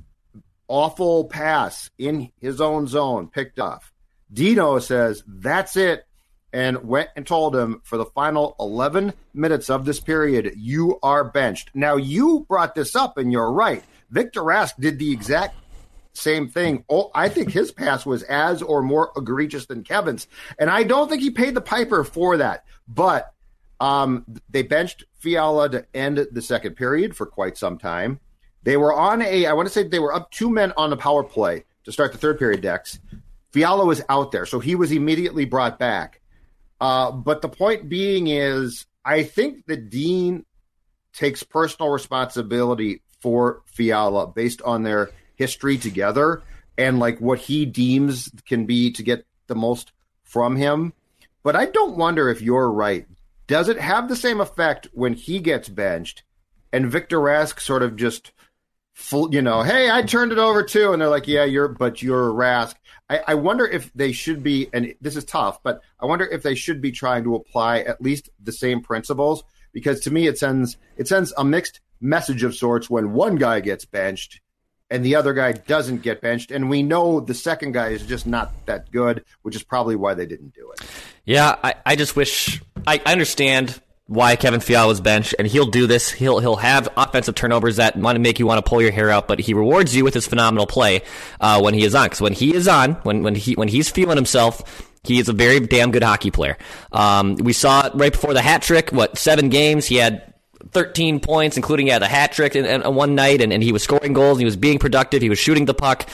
awful 0.68 1.24
pass 1.24 1.90
in 1.98 2.30
his 2.40 2.60
own 2.60 2.86
zone, 2.86 3.28
picked 3.28 3.58
off. 3.58 3.92
Dino 4.32 4.78
says, 4.80 5.22
That's 5.26 5.76
it. 5.76 6.04
And 6.52 6.84
went 6.84 7.10
and 7.16 7.26
told 7.26 7.54
him 7.54 7.82
for 7.84 7.98
the 7.98 8.06
final 8.06 8.56
11 8.58 9.12
minutes 9.34 9.68
of 9.68 9.84
this 9.84 10.00
period, 10.00 10.54
you 10.56 10.98
are 11.02 11.24
benched. 11.24 11.70
Now, 11.74 11.96
you 11.96 12.46
brought 12.48 12.74
this 12.74 12.96
up, 12.96 13.18
and 13.18 13.30
you're 13.30 13.52
right. 13.52 13.84
Victor 14.10 14.40
Rask 14.40 14.74
did 14.78 14.98
the 14.98 15.12
exact 15.12 15.56
same 16.14 16.48
thing. 16.48 16.84
Oh, 16.88 17.10
I 17.14 17.28
think 17.28 17.50
his 17.50 17.72
pass 17.72 18.06
was 18.06 18.22
as 18.24 18.62
or 18.62 18.82
more 18.82 19.12
egregious 19.16 19.66
than 19.66 19.84
Kevin's. 19.84 20.26
And 20.58 20.70
I 20.70 20.82
don't 20.82 21.08
think 21.08 21.22
he 21.22 21.30
paid 21.30 21.54
the 21.54 21.60
piper 21.60 22.04
for 22.04 22.38
that. 22.38 22.64
But 22.88 23.32
um, 23.80 24.24
they 24.48 24.62
benched 24.62 25.04
Fiala 25.18 25.68
to 25.70 25.86
end 25.94 26.26
the 26.30 26.42
second 26.42 26.76
period 26.76 27.16
for 27.16 27.26
quite 27.26 27.58
some 27.58 27.78
time. 27.78 28.20
They 28.62 28.76
were 28.76 28.92
on 28.92 29.22
a, 29.22 29.46
I 29.46 29.52
want 29.52 29.68
to 29.68 29.72
say 29.72 29.84
they 29.84 29.98
were 29.98 30.14
up 30.14 30.30
two 30.30 30.50
men 30.50 30.72
on 30.76 30.90
the 30.90 30.96
power 30.96 31.22
play 31.22 31.64
to 31.84 31.92
start 31.92 32.12
the 32.12 32.18
third 32.18 32.38
period 32.38 32.62
decks. 32.62 32.98
Fiala 33.50 33.84
was 33.84 34.02
out 34.08 34.32
there, 34.32 34.46
so 34.46 34.58
he 34.58 34.74
was 34.74 34.92
immediately 34.92 35.44
brought 35.44 35.78
back. 35.78 36.20
Uh, 36.80 37.10
but 37.10 37.42
the 37.42 37.48
point 37.48 37.88
being 37.88 38.26
is, 38.26 38.86
I 39.04 39.22
think 39.22 39.66
that 39.66 39.90
Dean 39.90 40.44
takes 41.12 41.42
personal 41.42 41.90
responsibility 41.90 43.02
for 43.20 43.62
Fiala 43.66 44.26
based 44.26 44.60
on 44.62 44.82
their 44.82 45.10
history 45.36 45.78
together 45.78 46.42
and 46.76 46.98
like 46.98 47.20
what 47.20 47.38
he 47.38 47.64
deems 47.64 48.30
can 48.46 48.66
be 48.66 48.90
to 48.92 49.02
get 49.02 49.26
the 49.46 49.54
most 49.54 49.92
from 50.24 50.56
him. 50.56 50.92
But 51.42 51.56
I 51.56 51.66
don't 51.66 51.96
wonder 51.96 52.28
if 52.28 52.42
you're 52.42 52.70
right. 52.70 53.06
Does 53.46 53.68
it 53.68 53.78
have 53.78 54.08
the 54.08 54.16
same 54.16 54.40
effect 54.40 54.88
when 54.92 55.14
he 55.14 55.38
gets 55.38 55.68
benched 55.68 56.24
and 56.72 56.90
Victor 56.90 57.18
Rask 57.18 57.60
sort 57.60 57.82
of 57.82 57.96
just 57.96 58.32
full, 58.96 59.32
you 59.32 59.42
know, 59.42 59.62
hey, 59.62 59.90
I 59.90 60.02
turned 60.02 60.32
it 60.32 60.38
over 60.38 60.62
too, 60.62 60.92
and 60.92 61.00
they're 61.00 61.08
like, 61.08 61.28
yeah, 61.28 61.44
you're, 61.44 61.68
but 61.68 62.02
you're 62.02 62.30
a 62.30 62.32
Rask. 62.32 62.74
I, 63.08 63.20
I 63.28 63.34
wonder 63.34 63.66
if 63.66 63.92
they 63.94 64.10
should 64.10 64.42
be, 64.42 64.68
and 64.72 64.94
this 65.00 65.16
is 65.16 65.24
tough, 65.24 65.62
but 65.62 65.82
I 66.00 66.06
wonder 66.06 66.24
if 66.24 66.42
they 66.42 66.54
should 66.54 66.80
be 66.80 66.90
trying 66.90 67.22
to 67.24 67.36
apply 67.36 67.80
at 67.80 68.00
least 68.00 68.30
the 68.42 68.52
same 68.52 68.80
principles 68.80 69.44
because 69.72 70.00
to 70.00 70.10
me 70.10 70.26
it 70.26 70.38
sends 70.38 70.78
it 70.96 71.06
sends 71.06 71.34
a 71.36 71.44
mixed 71.44 71.80
message 72.00 72.42
of 72.42 72.54
sorts 72.54 72.88
when 72.88 73.12
one 73.12 73.36
guy 73.36 73.60
gets 73.60 73.84
benched 73.84 74.40
and 74.90 75.04
the 75.04 75.14
other 75.14 75.34
guy 75.34 75.52
doesn't 75.52 76.00
get 76.00 76.22
benched, 76.22 76.50
and 76.50 76.70
we 76.70 76.82
know 76.82 77.20
the 77.20 77.34
second 77.34 77.72
guy 77.72 77.88
is 77.88 78.06
just 78.06 78.26
not 78.26 78.52
that 78.66 78.90
good, 78.90 79.24
which 79.42 79.54
is 79.54 79.62
probably 79.62 79.96
why 79.96 80.14
they 80.14 80.26
didn't 80.26 80.54
do 80.54 80.70
it. 80.70 80.86
Yeah, 81.24 81.56
I, 81.62 81.74
I 81.84 81.96
just 81.96 82.16
wish 82.16 82.62
I, 82.86 83.02
I 83.04 83.12
understand 83.12 83.80
why 84.06 84.36
Kevin 84.36 84.60
Fiala 84.60 84.86
was 84.86 85.00
benched, 85.00 85.34
and 85.38 85.48
he'll 85.48 85.66
do 85.66 85.86
this. 85.86 86.10
He'll 86.10 86.38
he'll 86.38 86.56
have 86.56 86.88
offensive 86.96 87.34
turnovers 87.34 87.76
that 87.76 87.96
want 87.96 88.14
to 88.16 88.20
make 88.20 88.38
you 88.38 88.46
want 88.46 88.64
to 88.64 88.68
pull 88.68 88.80
your 88.80 88.92
hair 88.92 89.10
out, 89.10 89.26
but 89.26 89.40
he 89.40 89.52
rewards 89.52 89.96
you 89.96 90.04
with 90.04 90.14
his 90.14 90.26
phenomenal 90.26 90.66
play 90.66 91.02
uh, 91.40 91.60
when 91.60 91.74
he 91.74 91.84
is 91.84 91.94
on. 91.94 92.06
Because 92.06 92.20
when 92.20 92.32
he 92.32 92.54
is 92.54 92.68
on, 92.68 92.92
when 93.02 93.22
when 93.22 93.34
he 93.34 93.54
when 93.54 93.68
he's 93.68 93.90
feeling 93.90 94.16
himself, 94.16 94.86
he 95.02 95.18
is 95.18 95.28
a 95.28 95.32
very 95.32 95.60
damn 95.60 95.90
good 95.90 96.04
hockey 96.04 96.30
player. 96.30 96.56
Um, 96.92 97.34
we 97.36 97.52
saw 97.52 97.90
right 97.94 98.12
before 98.12 98.32
the 98.32 98.42
hat 98.42 98.62
trick. 98.62 98.90
What 98.90 99.18
seven 99.18 99.48
games 99.48 99.86
he 99.86 99.96
had 99.96 100.34
13 100.70 101.20
points, 101.20 101.56
including 101.56 101.86
he 101.86 101.92
had 101.92 102.02
a 102.02 102.08
hat 102.08 102.32
trick 102.32 102.54
in, 102.56 102.64
in, 102.64 102.94
one 102.94 103.14
night, 103.14 103.40
and, 103.40 103.52
and 103.52 103.62
he 103.62 103.72
was 103.72 103.82
scoring 103.82 104.12
goals, 104.12 104.38
and 104.38 104.40
he 104.40 104.44
was 104.44 104.56
being 104.56 104.78
productive, 104.78 105.22
he 105.22 105.28
was 105.28 105.38
shooting 105.38 105.64
the 105.64 105.74
puck. 105.74 106.08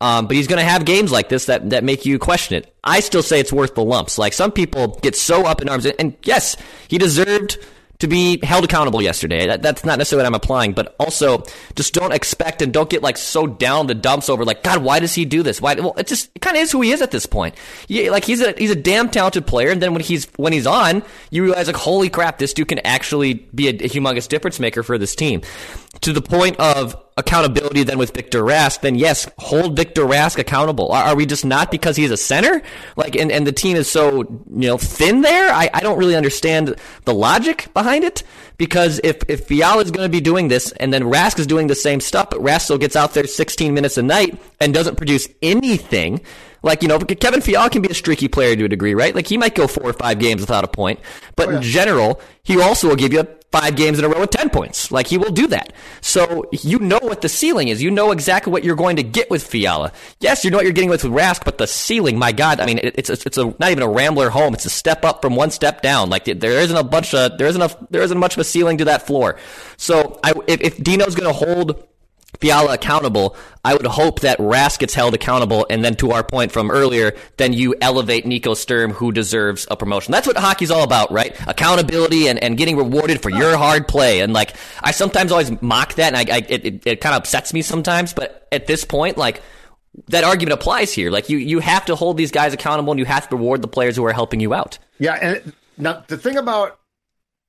Um, 0.00 0.26
but 0.28 0.36
he's 0.36 0.46
going 0.46 0.60
to 0.60 0.64
have 0.64 0.84
games 0.84 1.10
like 1.10 1.28
this 1.28 1.46
that, 1.46 1.70
that 1.70 1.82
make 1.82 2.06
you 2.06 2.18
question 2.18 2.56
it. 2.56 2.72
I 2.84 3.00
still 3.00 3.22
say 3.22 3.40
it's 3.40 3.52
worth 3.52 3.74
the 3.74 3.84
lumps. 3.84 4.16
Like 4.16 4.32
some 4.32 4.52
people 4.52 4.98
get 5.02 5.16
so 5.16 5.44
up 5.44 5.60
in 5.60 5.68
arms, 5.68 5.86
and, 5.86 6.16
yes, 6.22 6.56
he 6.86 6.98
deserved 6.98 7.58
to 7.98 8.06
be 8.06 8.38
held 8.44 8.64
accountable 8.64 9.02
yesterday. 9.02 9.48
That, 9.48 9.60
that's 9.60 9.84
not 9.84 9.98
necessarily 9.98 10.22
what 10.22 10.28
I'm 10.28 10.34
applying, 10.34 10.72
but 10.72 10.94
also 11.00 11.42
just 11.74 11.94
don't 11.94 12.12
expect 12.12 12.62
and 12.62 12.72
don't 12.72 12.88
get 12.88 13.02
like 13.02 13.16
so 13.16 13.46
down 13.46 13.88
the 13.88 13.94
dumps 13.94 14.28
over 14.28 14.44
like, 14.44 14.62
God, 14.62 14.84
why 14.84 15.00
does 15.00 15.14
he 15.14 15.24
do 15.24 15.42
this? 15.42 15.60
Why? 15.60 15.74
Well, 15.74 15.94
it 15.98 16.06
just 16.06 16.30
kind 16.40 16.56
of 16.56 16.62
is 16.62 16.70
who 16.70 16.80
he 16.80 16.92
is 16.92 17.02
at 17.02 17.10
this 17.10 17.26
point. 17.26 17.56
Yeah, 17.88 18.10
like 18.12 18.24
he's 18.24 18.40
a 18.40 18.52
he's 18.52 18.70
a 18.70 18.76
damn 18.76 19.10
talented 19.10 19.48
player, 19.48 19.70
and 19.70 19.82
then 19.82 19.94
when 19.94 20.02
he's 20.02 20.26
when 20.36 20.52
he's 20.52 20.66
on, 20.66 21.02
you 21.30 21.42
realize 21.42 21.66
like, 21.66 21.74
holy 21.74 22.08
crap, 22.08 22.38
this 22.38 22.54
dude 22.54 22.68
can 22.68 22.78
actually 22.80 23.34
be 23.34 23.66
a, 23.66 23.70
a 23.70 23.88
humongous 23.88 24.28
difference 24.28 24.60
maker 24.60 24.84
for 24.84 24.96
this 24.96 25.16
team. 25.16 25.42
To 26.02 26.12
the 26.12 26.22
point 26.22 26.56
of 26.58 26.96
accountability 27.18 27.82
then 27.82 27.98
with 27.98 28.14
Victor 28.14 28.42
Rask, 28.42 28.80
then 28.80 28.94
yes, 28.94 29.28
hold 29.38 29.76
Victor 29.76 30.02
Rask 30.02 30.38
accountable. 30.38 30.92
Are, 30.92 31.04
are, 31.04 31.16
we 31.16 31.26
just 31.26 31.44
not 31.44 31.70
because 31.70 31.96
he's 31.96 32.12
a 32.12 32.16
center? 32.16 32.62
Like, 32.96 33.16
and, 33.16 33.32
and 33.32 33.46
the 33.46 33.52
team 33.52 33.76
is 33.76 33.90
so, 33.90 34.20
you 34.22 34.68
know, 34.68 34.78
thin 34.78 35.22
there? 35.22 35.52
I, 35.52 35.68
I 35.74 35.80
don't 35.80 35.98
really 35.98 36.14
understand 36.14 36.76
the 37.04 37.14
logic 37.14 37.68
behind 37.74 38.04
it 38.04 38.22
because 38.56 39.00
if, 39.02 39.18
if 39.28 39.46
Fiala 39.46 39.82
is 39.82 39.90
going 39.90 40.06
to 40.06 40.12
be 40.12 40.20
doing 40.20 40.48
this 40.48 40.70
and 40.72 40.92
then 40.92 41.02
Rask 41.02 41.38
is 41.38 41.46
doing 41.46 41.66
the 41.66 41.74
same 41.74 42.00
stuff, 42.00 42.30
but 42.30 42.40
Rask 42.40 42.62
still 42.62 42.78
gets 42.78 42.94
out 42.94 43.14
there 43.14 43.26
16 43.26 43.74
minutes 43.74 43.98
a 43.98 44.02
night 44.02 44.40
and 44.60 44.72
doesn't 44.72 44.96
produce 44.96 45.28
anything, 45.42 46.20
like, 46.62 46.82
you 46.82 46.88
know, 46.88 46.98
Kevin 46.98 47.40
Fiala 47.40 47.70
can 47.70 47.82
be 47.82 47.88
a 47.88 47.94
streaky 47.94 48.28
player 48.28 48.56
to 48.56 48.64
a 48.64 48.68
degree, 48.68 48.94
right? 48.94 49.14
Like, 49.14 49.26
he 49.26 49.36
might 49.36 49.54
go 49.54 49.66
four 49.66 49.90
or 49.90 49.92
five 49.92 50.18
games 50.18 50.40
without 50.40 50.64
a 50.64 50.68
point. 50.68 51.00
But 51.36 51.48
oh, 51.48 51.50
yeah. 51.52 51.56
in 51.58 51.62
general, 51.62 52.20
he 52.42 52.60
also 52.60 52.88
will 52.88 52.96
give 52.96 53.12
you 53.12 53.26
five 53.50 53.76
games 53.76 53.98
in 53.98 54.04
a 54.04 54.08
row 54.08 54.20
with 54.20 54.30
10 54.30 54.50
points. 54.50 54.92
Like, 54.92 55.06
he 55.06 55.16
will 55.16 55.30
do 55.32 55.46
that. 55.48 55.72
So, 56.00 56.46
you 56.52 56.78
know 56.78 56.98
what 57.00 57.22
the 57.22 57.28
ceiling 57.28 57.68
is. 57.68 57.82
You 57.82 57.90
know 57.90 58.10
exactly 58.10 58.52
what 58.52 58.62
you're 58.62 58.76
going 58.76 58.96
to 58.96 59.02
get 59.02 59.30
with 59.30 59.46
Fiala. 59.46 59.92
Yes, 60.20 60.44
you 60.44 60.50
know 60.50 60.58
what 60.58 60.64
you're 60.64 60.72
getting 60.72 60.90
with 60.90 61.02
Rask, 61.02 61.44
but 61.44 61.58
the 61.58 61.66
ceiling, 61.66 62.18
my 62.18 62.32
God, 62.32 62.60
I 62.60 62.66
mean, 62.66 62.78
it's, 62.82 63.08
it's, 63.08 63.24
it's 63.24 63.38
a, 63.38 63.46
not 63.58 63.70
even 63.70 63.82
a 63.82 63.88
rambler 63.88 64.28
home. 64.28 64.52
It's 64.52 64.66
a 64.66 64.70
step 64.70 65.04
up 65.04 65.22
from 65.22 65.34
one 65.34 65.50
step 65.50 65.80
down. 65.80 66.10
Like, 66.10 66.24
there 66.24 66.58
isn't 66.60 66.76
a 66.76 66.84
bunch 66.84 67.14
of, 67.14 67.38
there 67.38 67.46
isn't 67.46 67.62
a, 67.62 67.86
there 67.90 68.02
isn't 68.02 68.18
much 68.18 68.34
of 68.34 68.40
a 68.40 68.44
ceiling 68.44 68.78
to 68.78 68.84
that 68.86 69.06
floor. 69.06 69.38
So, 69.76 70.20
I, 70.22 70.34
if, 70.46 70.60
if 70.60 70.82
Dino's 70.82 71.14
going 71.14 71.32
to 71.32 71.46
hold 71.46 71.86
Fiala 72.40 72.74
accountable, 72.74 73.36
I 73.64 73.74
would 73.74 73.86
hope 73.86 74.20
that 74.20 74.38
Rask 74.38 74.78
gets 74.78 74.94
held 74.94 75.14
accountable, 75.14 75.66
and 75.68 75.84
then 75.84 75.96
to 75.96 76.12
our 76.12 76.22
point 76.22 76.52
from 76.52 76.70
earlier, 76.70 77.14
then 77.36 77.52
you 77.52 77.74
elevate 77.80 78.26
Nico 78.26 78.54
Sturm, 78.54 78.92
who 78.92 79.10
deserves 79.12 79.66
a 79.70 79.76
promotion. 79.76 80.12
That's 80.12 80.26
what 80.26 80.36
hockey's 80.36 80.70
all 80.70 80.84
about, 80.84 81.10
right? 81.10 81.36
Accountability 81.48 82.28
and, 82.28 82.42
and 82.42 82.56
getting 82.56 82.76
rewarded 82.76 83.20
for 83.22 83.30
your 83.30 83.56
hard 83.56 83.88
play. 83.88 84.20
And 84.20 84.32
like, 84.32 84.54
I 84.80 84.92
sometimes 84.92 85.32
always 85.32 85.60
mock 85.60 85.94
that, 85.94 86.14
and 86.14 86.16
I, 86.16 86.36
I 86.36 86.38
it, 86.48 86.64
it, 86.64 86.86
it 86.86 87.00
kind 87.00 87.14
of 87.14 87.22
upsets 87.22 87.52
me 87.52 87.62
sometimes. 87.62 88.12
But 88.12 88.46
at 88.52 88.66
this 88.66 88.84
point, 88.84 89.18
like, 89.18 89.42
that 90.08 90.22
argument 90.22 90.52
applies 90.52 90.92
here. 90.92 91.10
Like, 91.10 91.28
you 91.28 91.38
you 91.38 91.58
have 91.58 91.84
to 91.86 91.96
hold 91.96 92.16
these 92.16 92.30
guys 92.30 92.54
accountable, 92.54 92.92
and 92.92 93.00
you 93.00 93.06
have 93.06 93.28
to 93.28 93.36
reward 93.36 93.62
the 93.62 93.68
players 93.68 93.96
who 93.96 94.04
are 94.06 94.12
helping 94.12 94.38
you 94.38 94.54
out. 94.54 94.78
Yeah, 94.98 95.14
and 95.14 95.52
now 95.76 96.04
the 96.06 96.16
thing 96.16 96.36
about 96.36 96.78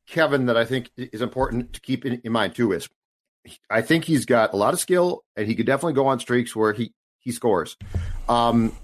Kevin 0.08 0.48
that 0.48 0.58
I 0.58 0.66
think 0.66 0.90
is 0.98 1.22
important 1.22 1.74
to 1.74 1.82
keep 1.82 2.06
in, 2.06 2.22
in 2.24 2.32
mind 2.32 2.56
too 2.56 2.72
is 2.72 2.90
I 3.70 3.82
think 3.82 4.06
he's 4.06 4.26
got 4.26 4.54
a 4.54 4.58
lot 4.58 4.74
of 4.74 4.80
skill, 4.80 5.24
and 5.36 5.48
he 5.48 5.56
could 5.56 5.66
definitely 5.66 5.94
go 5.94 6.08
on 6.08 6.20
streaks 6.20 6.56
where 6.56 6.74
he 6.74 6.94
he 7.20 7.32
scores. 7.32 7.78
Um, 8.28 8.76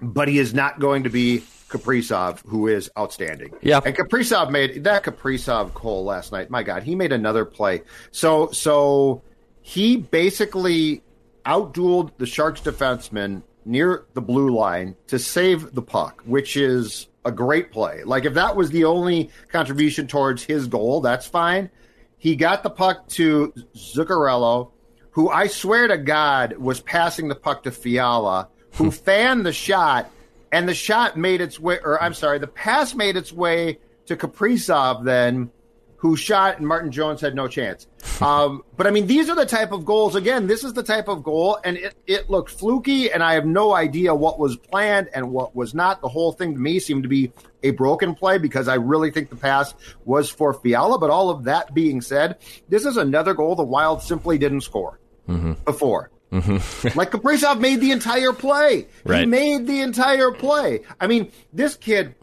but 0.00 0.28
he 0.28 0.38
is 0.38 0.54
not 0.54 0.78
going 0.78 1.04
to 1.04 1.10
be 1.10 1.42
Kaprizov, 1.68 2.40
who 2.46 2.68
is 2.68 2.90
outstanding. 2.98 3.54
Yeah, 3.62 3.80
and 3.84 3.96
Kaprizov 3.96 4.50
made 4.50 4.84
that 4.84 5.04
Kaprizov 5.04 5.74
goal 5.74 6.04
last 6.04 6.32
night. 6.32 6.50
My 6.50 6.62
God, 6.62 6.82
he 6.82 6.94
made 6.94 7.12
another 7.12 7.44
play. 7.44 7.82
So 8.10 8.50
so 8.50 9.22
he 9.62 9.96
basically 9.96 11.02
outdueled 11.44 12.12
the 12.18 12.26
Sharks 12.26 12.60
defenseman 12.60 13.42
near 13.64 14.04
the 14.14 14.20
blue 14.22 14.54
line 14.54 14.94
to 15.08 15.18
save 15.18 15.74
the 15.74 15.82
puck, 15.82 16.22
which 16.24 16.56
is 16.56 17.08
a 17.24 17.32
great 17.32 17.72
play. 17.72 18.04
Like 18.04 18.24
if 18.24 18.34
that 18.34 18.54
was 18.54 18.70
the 18.70 18.84
only 18.84 19.30
contribution 19.50 20.06
towards 20.06 20.44
his 20.44 20.68
goal, 20.68 21.00
that's 21.00 21.26
fine. 21.26 21.70
He 22.18 22.36
got 22.36 22.62
the 22.62 22.70
puck 22.70 23.08
to 23.10 23.52
Zuccarello, 23.74 24.70
who 25.10 25.28
I 25.28 25.46
swear 25.46 25.88
to 25.88 25.98
God 25.98 26.56
was 26.58 26.80
passing 26.80 27.28
the 27.28 27.34
puck 27.34 27.62
to 27.64 27.70
Fiala, 27.70 28.48
who 28.74 28.84
hmm. 28.84 28.90
fanned 28.90 29.46
the 29.46 29.52
shot, 29.52 30.10
and 30.52 30.68
the 30.68 30.74
shot 30.74 31.16
made 31.16 31.40
its 31.40 31.58
way, 31.60 31.78
or 31.82 32.02
I'm 32.02 32.14
sorry, 32.14 32.38
the 32.38 32.46
pass 32.46 32.94
made 32.94 33.16
its 33.16 33.32
way 33.32 33.78
to 34.06 34.16
Kaprizov 34.16 35.04
then, 35.04 35.50
who 35.98 36.16
shot, 36.16 36.58
and 36.58 36.66
Martin 36.66 36.92
Jones 36.92 37.20
had 37.20 37.34
no 37.34 37.48
chance. 37.48 37.86
Um, 38.16 38.62
but 38.78 38.86
I 38.86 38.92
mean, 38.92 39.06
these 39.06 39.28
are 39.28 39.34
the 39.34 39.44
type 39.44 39.72
of 39.72 39.84
goals. 39.84 40.14
Again, 40.14 40.46
this 40.46 40.64
is 40.64 40.72
the 40.72 40.82
type 40.82 41.06
of 41.06 41.22
goal, 41.22 41.58
and 41.62 41.76
it, 41.76 41.94
it 42.06 42.30
looked 42.30 42.50
fluky, 42.50 43.12
and 43.12 43.22
I 43.22 43.34
have 43.34 43.44
no 43.44 43.74
idea 43.74 44.14
what 44.14 44.38
was 44.38 44.56
planned 44.56 45.10
and 45.12 45.32
what 45.32 45.54
was 45.54 45.74
not. 45.74 46.00
The 46.00 46.08
whole 46.08 46.32
thing 46.32 46.54
to 46.54 46.58
me 46.58 46.78
seemed 46.78 47.02
to 47.02 47.10
be 47.10 47.30
a 47.62 47.72
broken 47.72 48.14
play 48.14 48.38
because 48.38 48.68
I 48.68 48.76
really 48.76 49.10
think 49.10 49.28
the 49.28 49.36
pass 49.36 49.74
was 50.06 50.30
for 50.30 50.54
Fiala. 50.54 50.98
But 50.98 51.10
all 51.10 51.28
of 51.28 51.44
that 51.44 51.74
being 51.74 52.00
said, 52.00 52.38
this 52.70 52.86
is 52.86 52.96
another 52.96 53.34
goal 53.34 53.54
the 53.54 53.64
Wild 53.64 54.00
simply 54.00 54.38
didn't 54.38 54.62
score 54.62 54.98
mm-hmm. 55.28 55.52
before. 55.64 56.10
Mm-hmm. 56.32 56.98
like 56.98 57.10
Kaprizov 57.12 57.60
made 57.60 57.80
the 57.80 57.92
entire 57.92 58.32
play. 58.32 58.88
Right. 59.04 59.20
He 59.20 59.26
made 59.26 59.66
the 59.66 59.80
entire 59.80 60.32
play. 60.32 60.80
I 61.00 61.06
mean, 61.06 61.30
this 61.52 61.76
kid 61.76 62.14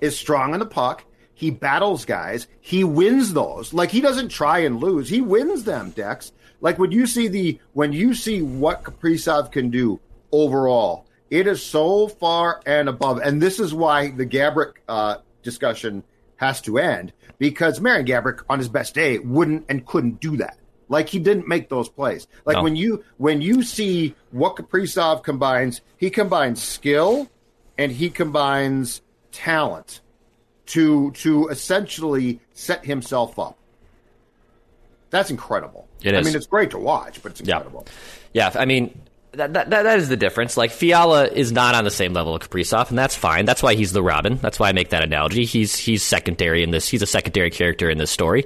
is 0.00 0.16
strong 0.16 0.52
on 0.52 0.60
the 0.60 0.66
puck. 0.66 1.04
He 1.40 1.50
battles 1.50 2.04
guys. 2.04 2.46
He 2.60 2.84
wins 2.84 3.32
those. 3.32 3.72
Like 3.72 3.90
he 3.90 4.02
doesn't 4.02 4.28
try 4.28 4.58
and 4.58 4.78
lose. 4.78 5.08
He 5.08 5.22
wins 5.22 5.64
them, 5.64 5.88
Dex. 5.92 6.32
Like 6.60 6.78
when 6.78 6.92
you 6.92 7.06
see 7.06 7.28
the 7.28 7.58
when 7.72 7.94
you 7.94 8.12
see 8.12 8.42
what 8.42 8.84
Kaprizov 8.84 9.50
can 9.50 9.70
do 9.70 10.00
overall, 10.32 11.06
it 11.30 11.46
is 11.46 11.62
so 11.64 12.08
far 12.08 12.60
and 12.66 12.90
above. 12.90 13.22
And 13.24 13.40
this 13.40 13.58
is 13.58 13.72
why 13.72 14.10
the 14.10 14.26
Gaborik 14.26 14.74
uh, 14.86 15.16
discussion 15.42 16.04
has 16.36 16.60
to 16.60 16.76
end 16.76 17.14
because 17.38 17.80
Marian 17.80 18.04
Gaborik 18.04 18.42
on 18.50 18.58
his 18.58 18.68
best 18.68 18.94
day 18.94 19.18
wouldn't 19.18 19.64
and 19.70 19.86
couldn't 19.86 20.20
do 20.20 20.36
that. 20.36 20.58
Like 20.90 21.08
he 21.08 21.18
didn't 21.18 21.48
make 21.48 21.70
those 21.70 21.88
plays. 21.88 22.28
Like 22.44 22.58
no. 22.58 22.64
when 22.64 22.76
you 22.76 23.02
when 23.16 23.40
you 23.40 23.62
see 23.62 24.14
what 24.30 24.56
Kaprizov 24.56 25.22
combines, 25.22 25.80
he 25.96 26.10
combines 26.10 26.62
skill 26.62 27.30
and 27.78 27.90
he 27.90 28.10
combines 28.10 29.00
talent 29.32 30.02
to 30.70 31.10
to 31.12 31.48
essentially 31.48 32.40
set 32.54 32.84
himself 32.84 33.38
up. 33.38 33.58
That's 35.10 35.30
incredible. 35.30 35.88
It 36.02 36.14
is. 36.14 36.26
I 36.26 36.28
mean, 36.28 36.36
it's 36.36 36.46
great 36.46 36.70
to 36.70 36.78
watch, 36.78 37.22
but 37.22 37.32
it's 37.32 37.40
incredible. 37.40 37.86
Yeah, 38.32 38.52
yeah 38.54 38.60
I 38.60 38.64
mean, 38.64 38.96
that, 39.32 39.52
that, 39.54 39.70
that 39.70 39.98
is 39.98 40.08
the 40.08 40.16
difference. 40.16 40.56
Like 40.56 40.70
Fiala 40.70 41.26
is 41.26 41.50
not 41.50 41.74
on 41.74 41.84
the 41.84 41.90
same 41.90 42.12
level 42.12 42.34
of 42.34 42.42
Kaprizov, 42.42 42.90
and 42.90 42.98
that's 42.98 43.14
fine. 43.14 43.44
That's 43.44 43.62
why 43.62 43.74
he's 43.74 43.92
the 43.92 44.02
Robin. 44.02 44.36
That's 44.36 44.58
why 44.60 44.68
I 44.68 44.72
make 44.72 44.90
that 44.90 45.02
analogy. 45.02 45.44
He's 45.44 45.76
he's 45.76 46.02
secondary 46.02 46.62
in 46.62 46.70
this. 46.70 46.88
He's 46.88 47.02
a 47.02 47.06
secondary 47.06 47.50
character 47.50 47.90
in 47.90 47.98
this 47.98 48.10
story. 48.10 48.44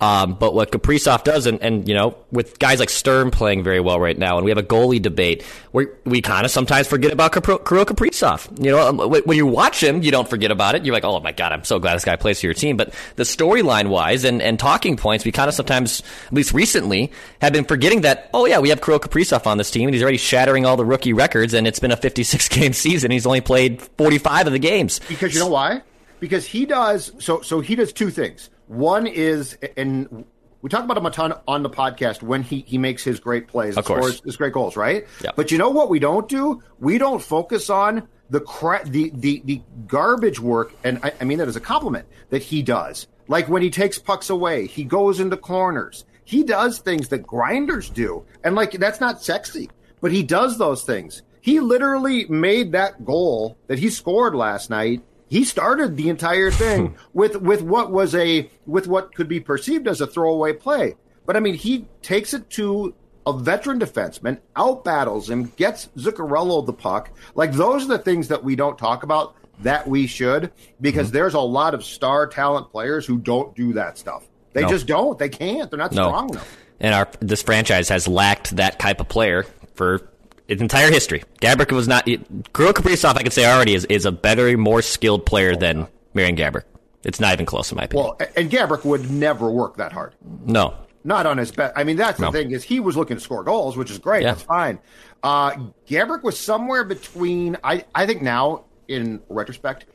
Um, 0.00 0.34
but 0.34 0.54
what 0.54 0.70
Kaprizov 0.70 1.24
does, 1.24 1.46
and, 1.46 1.60
and 1.62 1.88
you 1.88 1.94
know, 1.94 2.16
with 2.30 2.58
guys 2.58 2.80
like 2.80 2.90
Sturm 2.90 3.30
playing 3.30 3.62
very 3.62 3.80
well 3.80 3.98
right 3.98 4.18
now, 4.18 4.36
and 4.36 4.44
we 4.44 4.50
have 4.50 4.58
a 4.58 4.62
goalie 4.62 5.00
debate 5.00 5.42
where 5.72 5.88
we 6.04 6.20
kind 6.20 6.44
of 6.44 6.50
sometimes 6.50 6.86
forget 6.86 7.12
about 7.12 7.32
Kirill 7.32 7.58
Kaprizov. 7.58 8.62
You 8.62 8.72
know, 8.72 8.88
um, 8.88 8.98
when 8.98 9.36
you 9.36 9.46
watch 9.46 9.82
him, 9.82 10.02
you 10.02 10.10
don't 10.10 10.28
forget 10.28 10.50
about 10.50 10.74
it. 10.74 10.84
You're 10.84 10.94
like, 10.94 11.04
oh 11.04 11.20
my 11.20 11.32
god, 11.32 11.52
I'm 11.52 11.64
so 11.64 11.78
glad 11.78 11.94
this 11.94 12.04
guy 12.04 12.16
plays 12.16 12.40
for 12.40 12.46
your 12.46 12.54
team. 12.54 12.76
But 12.76 12.94
the 13.16 13.22
storyline 13.22 13.88
wise 13.88 14.24
and, 14.24 14.42
and 14.42 14.58
talking 14.58 14.96
points, 14.96 15.24
we 15.24 15.32
kind 15.32 15.48
of 15.48 15.54
sometimes, 15.54 16.02
at 16.26 16.32
least 16.32 16.52
recently, 16.52 17.10
have 17.40 17.52
been 17.52 17.64
forgetting 17.64 18.02
that. 18.02 18.30
Oh 18.34 18.46
yeah, 18.46 18.58
we 18.58 18.68
have 18.68 18.80
Kirill 18.80 19.00
Kaprizov 19.00 19.46
on 19.46 19.58
this 19.58 19.70
team, 19.70 19.88
and 19.88 19.94
he's 19.94 20.02
already 20.02 20.18
shattering 20.18 20.66
all 20.66 20.76
the 20.76 20.84
rookie 20.84 21.12
records, 21.12 21.54
and 21.54 21.66
it's 21.66 21.78
been 21.78 21.92
a 21.92 21.96
56 21.96 22.48
game 22.48 22.72
season. 22.74 23.10
He's 23.10 23.26
only 23.26 23.40
played 23.40 23.82
45 23.82 24.48
of 24.48 24.52
the 24.52 24.58
games. 24.58 25.00
Because 25.08 25.34
you 25.34 25.40
know 25.40 25.48
why? 25.48 25.82
Because 26.20 26.46
he 26.46 26.64
does 26.66 27.12
so. 27.18 27.40
So 27.42 27.60
he 27.60 27.74
does 27.74 27.92
two 27.92 28.10
things. 28.10 28.50
One 28.66 29.06
is, 29.06 29.56
and 29.76 30.24
we 30.62 30.70
talk 30.70 30.84
about 30.84 30.96
him 30.96 31.06
a 31.06 31.10
ton 31.10 31.34
on 31.46 31.62
the 31.62 31.70
podcast 31.70 32.22
when 32.22 32.42
he, 32.42 32.64
he 32.66 32.78
makes 32.78 33.04
his 33.04 33.20
great 33.20 33.46
plays, 33.46 33.76
of 33.76 33.84
course, 33.84 34.04
scores 34.04 34.20
his 34.24 34.36
great 34.36 34.52
goals, 34.52 34.76
right? 34.76 35.06
Yeah. 35.22 35.30
But 35.36 35.52
you 35.52 35.58
know 35.58 35.70
what 35.70 35.88
we 35.88 35.98
don't 35.98 36.28
do? 36.28 36.62
We 36.80 36.98
don't 36.98 37.22
focus 37.22 37.70
on 37.70 38.08
the 38.30 38.40
cra- 38.40 38.84
the, 38.84 39.12
the 39.14 39.42
the 39.44 39.62
garbage 39.86 40.40
work, 40.40 40.74
and 40.82 40.98
I, 41.02 41.12
I 41.20 41.24
mean 41.24 41.38
that 41.38 41.48
as 41.48 41.56
a 41.56 41.60
compliment 41.60 42.06
that 42.30 42.42
he 42.42 42.62
does. 42.62 43.06
Like 43.28 43.48
when 43.48 43.62
he 43.62 43.70
takes 43.70 43.98
pucks 43.98 44.30
away, 44.30 44.66
he 44.66 44.84
goes 44.84 45.20
into 45.20 45.36
corners. 45.36 46.04
He 46.24 46.42
does 46.42 46.80
things 46.80 47.08
that 47.08 47.24
grinders 47.24 47.88
do, 47.88 48.24
and 48.42 48.56
like 48.56 48.72
that's 48.72 49.00
not 49.00 49.22
sexy, 49.22 49.70
but 50.00 50.10
he 50.10 50.24
does 50.24 50.58
those 50.58 50.82
things. 50.82 51.22
He 51.40 51.60
literally 51.60 52.26
made 52.26 52.72
that 52.72 53.04
goal 53.04 53.56
that 53.68 53.78
he 53.78 53.90
scored 53.90 54.34
last 54.34 54.68
night 54.68 55.02
he 55.28 55.44
started 55.44 55.96
the 55.96 56.08
entire 56.08 56.50
thing 56.50 56.96
with 57.12 57.36
with 57.36 57.62
what 57.62 57.90
was 57.90 58.14
a 58.14 58.50
with 58.66 58.86
what 58.86 59.14
could 59.14 59.28
be 59.28 59.40
perceived 59.40 59.88
as 59.88 60.00
a 60.00 60.06
throwaway 60.06 60.52
play. 60.52 60.94
But 61.24 61.36
I 61.36 61.40
mean, 61.40 61.54
he 61.54 61.86
takes 62.02 62.32
it 62.34 62.48
to 62.50 62.94
a 63.26 63.32
veteran 63.32 63.80
defenseman, 63.80 64.38
out 64.54 64.84
battles 64.84 65.28
him, 65.28 65.52
gets 65.56 65.88
Zuccarello 65.96 66.64
the 66.64 66.72
puck. 66.72 67.10
Like 67.34 67.52
those 67.52 67.84
are 67.84 67.88
the 67.88 67.98
things 67.98 68.28
that 68.28 68.44
we 68.44 68.54
don't 68.54 68.78
talk 68.78 69.02
about 69.02 69.34
that 69.60 69.88
we 69.88 70.06
should, 70.06 70.52
because 70.80 71.08
mm-hmm. 71.08 71.16
there's 71.16 71.34
a 71.34 71.40
lot 71.40 71.74
of 71.74 71.84
star 71.84 72.26
talent 72.28 72.70
players 72.70 73.06
who 73.06 73.18
don't 73.18 73.54
do 73.56 73.72
that 73.72 73.98
stuff. 73.98 74.26
They 74.52 74.62
no. 74.62 74.68
just 74.68 74.86
don't. 74.86 75.18
They 75.18 75.28
can't. 75.28 75.70
They're 75.70 75.78
not 75.78 75.92
no. 75.92 76.08
strong 76.08 76.30
enough. 76.30 76.56
And 76.78 76.94
our 76.94 77.08
this 77.20 77.42
franchise 77.42 77.88
has 77.88 78.06
lacked 78.06 78.56
that 78.56 78.78
type 78.78 79.00
of 79.00 79.08
player 79.08 79.44
for 79.74 80.08
its 80.48 80.62
entire 80.62 80.90
history. 80.90 81.24
Gaborik 81.40 81.72
was 81.72 81.88
not. 81.88 82.04
Kirill 82.04 82.72
Kaprizov, 82.72 83.16
I 83.16 83.22
could 83.22 83.32
say 83.32 83.44
already, 83.44 83.74
is, 83.74 83.84
is 83.86 84.06
a 84.06 84.12
better, 84.12 84.56
more 84.56 84.82
skilled 84.82 85.26
player 85.26 85.52
oh, 85.54 85.58
than 85.58 85.88
Marian 86.14 86.36
Gaborik. 86.36 86.64
It's 87.04 87.20
not 87.20 87.32
even 87.32 87.46
close, 87.46 87.70
in 87.70 87.76
my 87.76 87.84
opinion. 87.84 88.14
Well, 88.18 88.28
and 88.36 88.50
Gaborik 88.50 88.84
would 88.84 89.10
never 89.10 89.50
work 89.50 89.76
that 89.76 89.92
hard. 89.92 90.14
No. 90.44 90.74
Not 91.04 91.24
on 91.24 91.38
his 91.38 91.52
best. 91.52 91.72
I 91.76 91.84
mean, 91.84 91.96
that's 91.96 92.18
the 92.18 92.32
thing 92.32 92.50
is 92.50 92.64
he 92.64 92.80
was 92.80 92.96
looking 92.96 93.16
to 93.16 93.22
score 93.22 93.44
goals, 93.44 93.76
which 93.76 93.92
is 93.92 93.98
great. 93.98 94.22
Yeah. 94.22 94.32
That's 94.32 94.42
fine. 94.42 94.80
Uh, 95.22 95.52
Gaborik 95.86 96.24
was 96.24 96.38
somewhere 96.38 96.82
between. 96.82 97.56
I 97.62 97.84
I 97.94 98.06
think 98.06 98.22
now, 98.22 98.64
in 98.88 99.20
retrospect, 99.28 99.86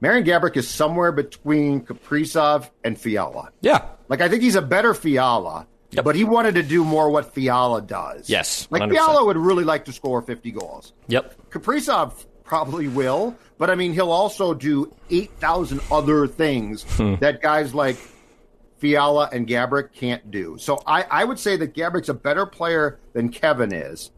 Marian 0.00 0.24
Gaborik 0.24 0.56
is 0.56 0.68
somewhere 0.68 1.12
between 1.12 1.82
Kaprizov 1.82 2.70
and 2.82 2.98
Fiala. 2.98 3.52
Yeah. 3.60 3.86
Like 4.08 4.20
I 4.20 4.28
think 4.28 4.42
he's 4.42 4.56
a 4.56 4.62
better 4.62 4.92
Fiala 4.92 5.68
Yep. 5.92 6.04
But 6.04 6.16
he 6.16 6.24
wanted 6.24 6.56
to 6.56 6.62
do 6.62 6.84
more 6.84 7.10
what 7.10 7.32
Fiala 7.34 7.80
does. 7.82 8.28
Yes, 8.28 8.66
Like 8.70 8.82
100%. 8.82 8.90
Fiala 8.90 9.24
would 9.24 9.36
really 9.36 9.64
like 9.64 9.84
to 9.86 9.92
score 9.92 10.20
50 10.22 10.50
goals. 10.50 10.92
Yep. 11.08 11.50
Kaprizov 11.50 12.24
probably 12.44 12.88
will, 12.88 13.36
but 13.58 13.70
I 13.70 13.74
mean, 13.76 13.92
he'll 13.92 14.10
also 14.12 14.52
do 14.54 14.92
8,000 15.10 15.80
other 15.90 16.26
things 16.26 16.82
Hmm. 16.96 17.14
that 17.20 17.40
guys 17.40 17.74
like 17.74 17.96
Fiala 18.78 19.28
and 19.32 19.46
Gaborik 19.46 19.92
can't 19.92 20.30
do. 20.30 20.56
So 20.58 20.82
I, 20.86 21.02
I 21.10 21.24
would 21.24 21.38
say 21.38 21.56
that 21.56 21.74
Gaborik's 21.74 22.08
a 22.08 22.14
better 22.14 22.44
player 22.46 22.98
than 23.14 23.30
Kevin 23.30 23.72
is, 23.72 24.10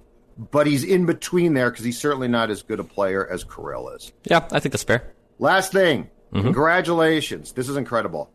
but 0.50 0.66
he's 0.66 0.84
in 0.84 1.06
between 1.06 1.54
there 1.54 1.70
because 1.70 1.84
he's 1.84 1.98
certainly 1.98 2.28
not 2.28 2.50
as 2.50 2.62
good 2.62 2.80
a 2.80 2.84
player 2.84 3.26
as 3.30 3.44
Kirill 3.44 3.90
is. 3.90 4.12
Yeah, 4.24 4.46
I 4.52 4.58
think 4.60 4.72
that's 4.72 4.84
fair. 4.84 5.12
Last 5.38 5.72
thing, 5.72 6.10
Mm-hmm. 6.32 6.42
congratulations. 6.44 7.52
This 7.52 7.70
is 7.70 7.76
incredible. 7.78 8.30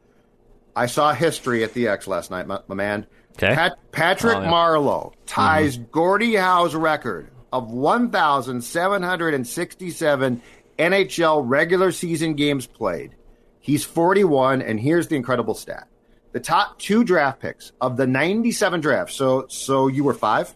I 0.75 0.87
saw 0.87 1.13
history 1.13 1.63
at 1.63 1.75
the 1.75 1.87
X 1.89 2.07
last 2.07 2.31
night, 2.31 2.47
my, 2.47 2.59
my 2.67 2.73
man. 2.73 3.05
Okay. 3.37 3.55
Pat, 3.55 3.73
Patrick 3.91 4.37
Oh, 4.37 4.41
yeah. 4.41 4.51
Marleau 4.51 5.13
ties 5.25 5.77
mm-hmm. 5.77 5.91
Gordie 5.91 6.35
Howe's 6.35 6.75
record 6.75 7.29
of 7.51 7.71
1,767 7.71 10.41
NHL 10.79 11.43
regular 11.45 11.91
season 11.91 12.33
games 12.35 12.65
played. 12.67 13.15
He's 13.59 13.83
41, 13.83 14.61
and 14.61 14.79
here's 14.79 15.07
the 15.07 15.15
incredible 15.15 15.53
stat. 15.53 15.87
The 16.31 16.39
top 16.39 16.79
two 16.79 17.03
draft 17.03 17.39
picks 17.39 17.71
of 17.79 17.95
the 17.97 18.07
97 18.07 18.81
drafts. 18.81 19.15
So, 19.15 19.45
so 19.49 19.87
you 19.87 20.03
were 20.03 20.13
five 20.15 20.53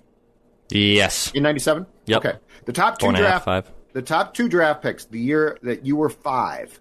Yes. 0.69 1.31
in 1.33 1.43
97? 1.43 1.85
Yep. 2.07 2.25
Okay. 2.25 2.37
The 2.65 2.73
top 2.73 2.97
two 2.99 3.05
Four 3.05 3.15
and 3.15 3.23
a 3.23 3.29
half, 3.29 3.45
draft 3.45 3.67
five. 3.67 3.71
the 3.93 4.01
top 4.01 4.33
two 4.33 4.49
draft 4.49 4.81
picks 4.81 5.05
the 5.05 5.19
year 5.19 5.57
that 5.63 5.85
you 5.85 5.95
were 5.95 6.09
five 6.09 6.79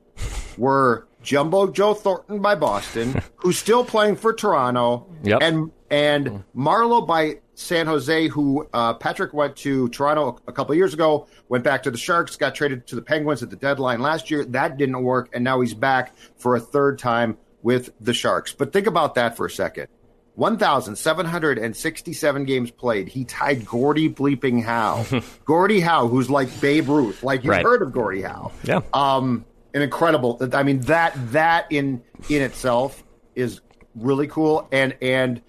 were 0.56 1.06
Jumbo 1.22 1.70
Joe 1.70 1.92
Thornton 1.94 2.40
by 2.40 2.54
Boston, 2.54 3.20
who's 3.37 3.59
still 3.59 3.85
playing 3.85 4.16
for 4.16 4.32
Toronto, 4.32 5.06
Yep. 5.24 5.42
and 5.42 5.70
and 5.90 6.44
Marleau 6.57 7.07
by 7.07 7.40
San 7.55 7.87
Jose, 7.87 8.29
who 8.29 8.68
uh, 8.72 8.94
Patrick 8.94 9.33
went 9.33 9.57
to 9.57 9.88
Toronto 9.88 10.38
a 10.46 10.53
couple 10.53 10.72
of 10.72 10.77
years 10.77 10.92
ago, 10.94 11.27
went 11.49 11.64
back 11.64 11.83
to 11.85 11.90
the 11.90 11.99
Sharks, 11.99 12.37
got 12.37 12.55
traded 12.55 12.87
to 12.88 12.94
the 12.96 13.03
Penguins 13.03 13.42
at 13.42 13.51
the 13.51 13.57
deadline 13.57 14.01
last 14.01 14.31
year. 14.31 14.44
That 14.44 14.77
didn't 14.77 15.03
work, 15.03 15.31
and 15.33 15.42
now 15.44 15.61
he's 15.61 15.75
back 15.75 16.14
for 16.37 16.55
a 16.57 16.61
third 16.61 16.99
time 16.99 17.38
with 17.62 17.90
the 18.01 18.12
Sharks. 18.14 18.53
But 18.53 18.72
think 18.72 18.87
about 18.87 19.14
that 19.16 19.37
for 19.37 19.46
a 19.46 19.51
second. 19.51 19.88
1,767 20.35 22.44
games 22.44 22.70
played. 22.70 23.09
He 23.09 23.25
tied 23.25 23.64
Gordie 23.66 24.11
Bleeping 24.11 24.62
Howe. 24.62 25.05
Gordie 25.44 25.81
Howe, 25.81 26.09
who's 26.09 26.29
like 26.31 26.61
Babe 26.61 26.88
Ruth. 26.88 27.22
Like 27.22 27.44
you've 27.44 27.51
Right. 27.53 27.64
heard 27.64 27.83
of 27.83 27.92
Gordie 27.92 28.22
Howe. 28.22 28.53
Yeah. 28.64 28.81
Um, 28.92 29.44
an 29.75 29.83
incredible. 29.83 30.38
I 30.53 30.62
mean 30.62 30.81
that 30.83 31.12
that 31.33 31.66
in 31.70 32.03
in 32.31 32.40
itself 32.42 33.03
is 33.35 33.61
really 33.94 34.27
cool. 34.27 34.68
And 34.72 34.96
and 35.03 35.42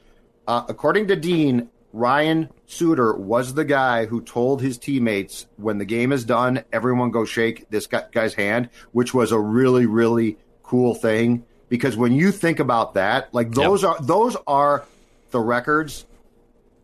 uh, 0.47 0.63
according 0.67 1.07
to 1.07 1.15
Dean, 1.15 1.69
Ryan 1.93 2.49
Suter 2.65 3.15
was 3.15 3.53
the 3.53 3.65
guy 3.65 4.05
who 4.05 4.21
told 4.21 4.62
his 4.62 4.77
teammates 4.77 5.47
when 5.57 5.77
the 5.77 5.86
game 5.86 6.12
is 6.12 6.25
done, 6.25 6.63
everyone 6.71 7.12
go 7.12 7.25
shake 7.25 7.69
this 7.69 7.88
guy's 7.88 8.33
hand, 8.33 8.69
which 8.91 9.13
was 9.13 9.31
a 9.31 9.39
really 9.39 9.86
really 9.86 10.38
cool 10.63 10.93
thing 10.93 11.45
because 11.69 11.95
when 11.95 12.13
you 12.13 12.31
think 12.31 12.60
about 12.60 12.93
that, 12.95 13.33
like 13.33 13.51
those 13.51 13.83
are 13.83 13.97
those 14.01 14.36
are 14.45 14.86
the 15.31 15.39
records 15.39 16.05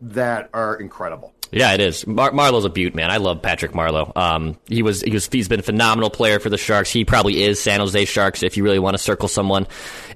that 0.00 0.50
are 0.52 0.76
incredible. 0.76 1.33
Yeah, 1.54 1.72
it 1.72 1.80
is. 1.80 2.04
Mar- 2.04 2.32
Marleau's 2.32 2.64
a 2.64 2.68
beaut, 2.68 2.96
man. 2.96 3.12
I 3.12 3.18
love 3.18 3.40
Patrick 3.40 3.72
Marleau. 3.72 4.14
Um, 4.16 4.58
he 4.66 4.82
was 4.82 5.02
he 5.02 5.12
was 5.12 5.28
he's 5.30 5.46
been 5.46 5.60
a 5.60 5.62
phenomenal 5.62 6.10
player 6.10 6.40
for 6.40 6.50
the 6.50 6.58
Sharks. 6.58 6.90
He 6.90 7.04
probably 7.04 7.44
is 7.44 7.62
San 7.62 7.78
Jose 7.78 8.04
Sharks 8.06 8.42
if 8.42 8.56
you 8.56 8.64
really 8.64 8.80
want 8.80 8.94
to 8.94 9.02
circle 9.02 9.28
someone 9.28 9.68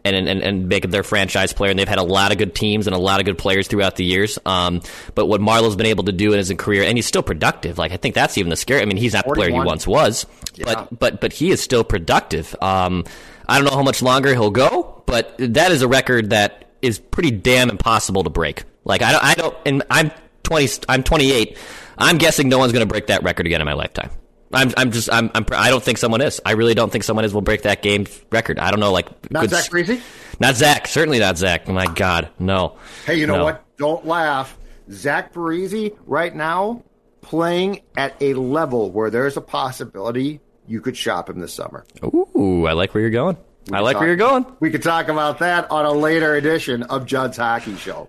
and 0.04 0.16
and, 0.16 0.42
and 0.42 0.68
make 0.68 0.90
their 0.90 1.04
franchise 1.04 1.52
player. 1.52 1.70
And 1.70 1.78
they've 1.78 1.88
had 1.88 1.98
a 1.98 2.02
lot 2.02 2.32
of 2.32 2.38
good 2.38 2.56
teams 2.56 2.88
and 2.88 2.96
a 2.96 2.98
lot 2.98 3.20
of 3.20 3.26
good 3.26 3.38
players 3.38 3.68
throughout 3.68 3.94
the 3.94 4.04
years. 4.04 4.36
Um, 4.44 4.82
but 5.14 5.26
what 5.26 5.40
Marleau's 5.40 5.76
been 5.76 5.86
able 5.86 6.04
to 6.04 6.12
do 6.12 6.32
in 6.32 6.38
his 6.38 6.52
career, 6.58 6.82
and 6.82 6.98
he's 6.98 7.06
still 7.06 7.22
productive. 7.22 7.78
Like 7.78 7.92
I 7.92 7.98
think 7.98 8.16
that's 8.16 8.36
even 8.36 8.50
the 8.50 8.56
scary. 8.56 8.82
I 8.82 8.84
mean, 8.84 8.96
he's 8.96 9.12
not 9.14 9.24
the 9.24 9.34
player 9.34 9.50
he 9.50 9.60
once 9.60 9.86
was, 9.86 10.26
but 10.64 10.98
but 10.98 11.20
but 11.20 11.32
he 11.32 11.50
is 11.50 11.62
still 11.62 11.84
productive. 11.84 12.56
Um, 12.60 13.04
I 13.48 13.58
don't 13.58 13.64
know 13.70 13.76
how 13.76 13.84
much 13.84 14.02
longer 14.02 14.34
he'll 14.34 14.50
go, 14.50 15.04
but 15.06 15.36
that 15.38 15.70
is 15.70 15.82
a 15.82 15.88
record 15.88 16.30
that 16.30 16.64
is 16.82 16.98
pretty 16.98 17.30
damn 17.30 17.70
impossible 17.70 18.24
to 18.24 18.30
break. 18.30 18.64
Like 18.84 19.02
I 19.02 19.12
don't, 19.12 19.24
I 19.24 19.34
don't, 19.34 19.56
and 19.66 19.82
I'm 19.88 20.10
20, 20.48 20.68
I'm 20.88 21.02
28. 21.02 21.58
I'm 21.98 22.16
guessing 22.16 22.48
no 22.48 22.58
one's 22.58 22.72
going 22.72 22.80
to 22.86 22.90
break 22.90 23.08
that 23.08 23.22
record 23.22 23.46
again 23.46 23.60
in 23.60 23.66
my 23.66 23.74
lifetime. 23.74 24.10
I'm, 24.52 24.72
I'm 24.78 24.90
just, 24.92 25.12
I'm, 25.12 25.30
I'm, 25.34 25.44
I 25.52 25.68
don't 25.68 25.82
think 25.82 25.98
someone 25.98 26.22
is. 26.22 26.40
I 26.46 26.52
really 26.52 26.72
don't 26.74 26.90
think 26.90 27.04
someone 27.04 27.26
is 27.26 27.34
will 27.34 27.42
break 27.42 27.62
that 27.62 27.82
game 27.82 28.06
record. 28.32 28.58
I 28.58 28.70
don't 28.70 28.80
know, 28.80 28.92
like 28.92 29.30
Not 29.30 29.50
Zach 29.50 29.64
Parise? 29.70 30.00
not 30.40 30.56
Zach, 30.56 30.86
certainly 30.86 31.18
not 31.18 31.36
Zach. 31.36 31.68
My 31.68 31.84
God, 31.86 32.30
no. 32.38 32.78
Hey, 33.04 33.16
you 33.16 33.26
know 33.26 33.36
No. 33.36 33.44
what? 33.44 33.64
Don't 33.76 34.06
laugh. 34.06 34.56
Zach 34.90 35.34
Parise 35.34 35.94
right 36.06 36.34
now 36.34 36.82
playing 37.20 37.82
at 37.98 38.14
a 38.22 38.32
level 38.32 38.90
where 38.90 39.10
there's 39.10 39.36
a 39.36 39.42
possibility 39.42 40.40
you 40.66 40.80
could 40.80 40.96
shop 40.96 41.28
him 41.28 41.40
this 41.40 41.52
summer. 41.52 41.84
Ooh, 42.04 42.64
I 42.66 42.72
like 42.72 42.94
where 42.94 43.02
you're 43.02 43.10
going. 43.10 43.36
I 43.70 43.80
like 43.80 43.94
talk- 43.94 44.00
where 44.00 44.08
you're 44.08 44.16
going. 44.16 44.46
We 44.60 44.70
could 44.70 44.82
talk 44.82 45.08
about 45.08 45.40
that 45.40 45.70
on 45.70 45.84
a 45.84 45.92
later 45.92 46.34
edition 46.36 46.84
of 46.84 47.04
Judd's 47.04 47.36
Hockey 47.36 47.76
Show. 47.76 48.08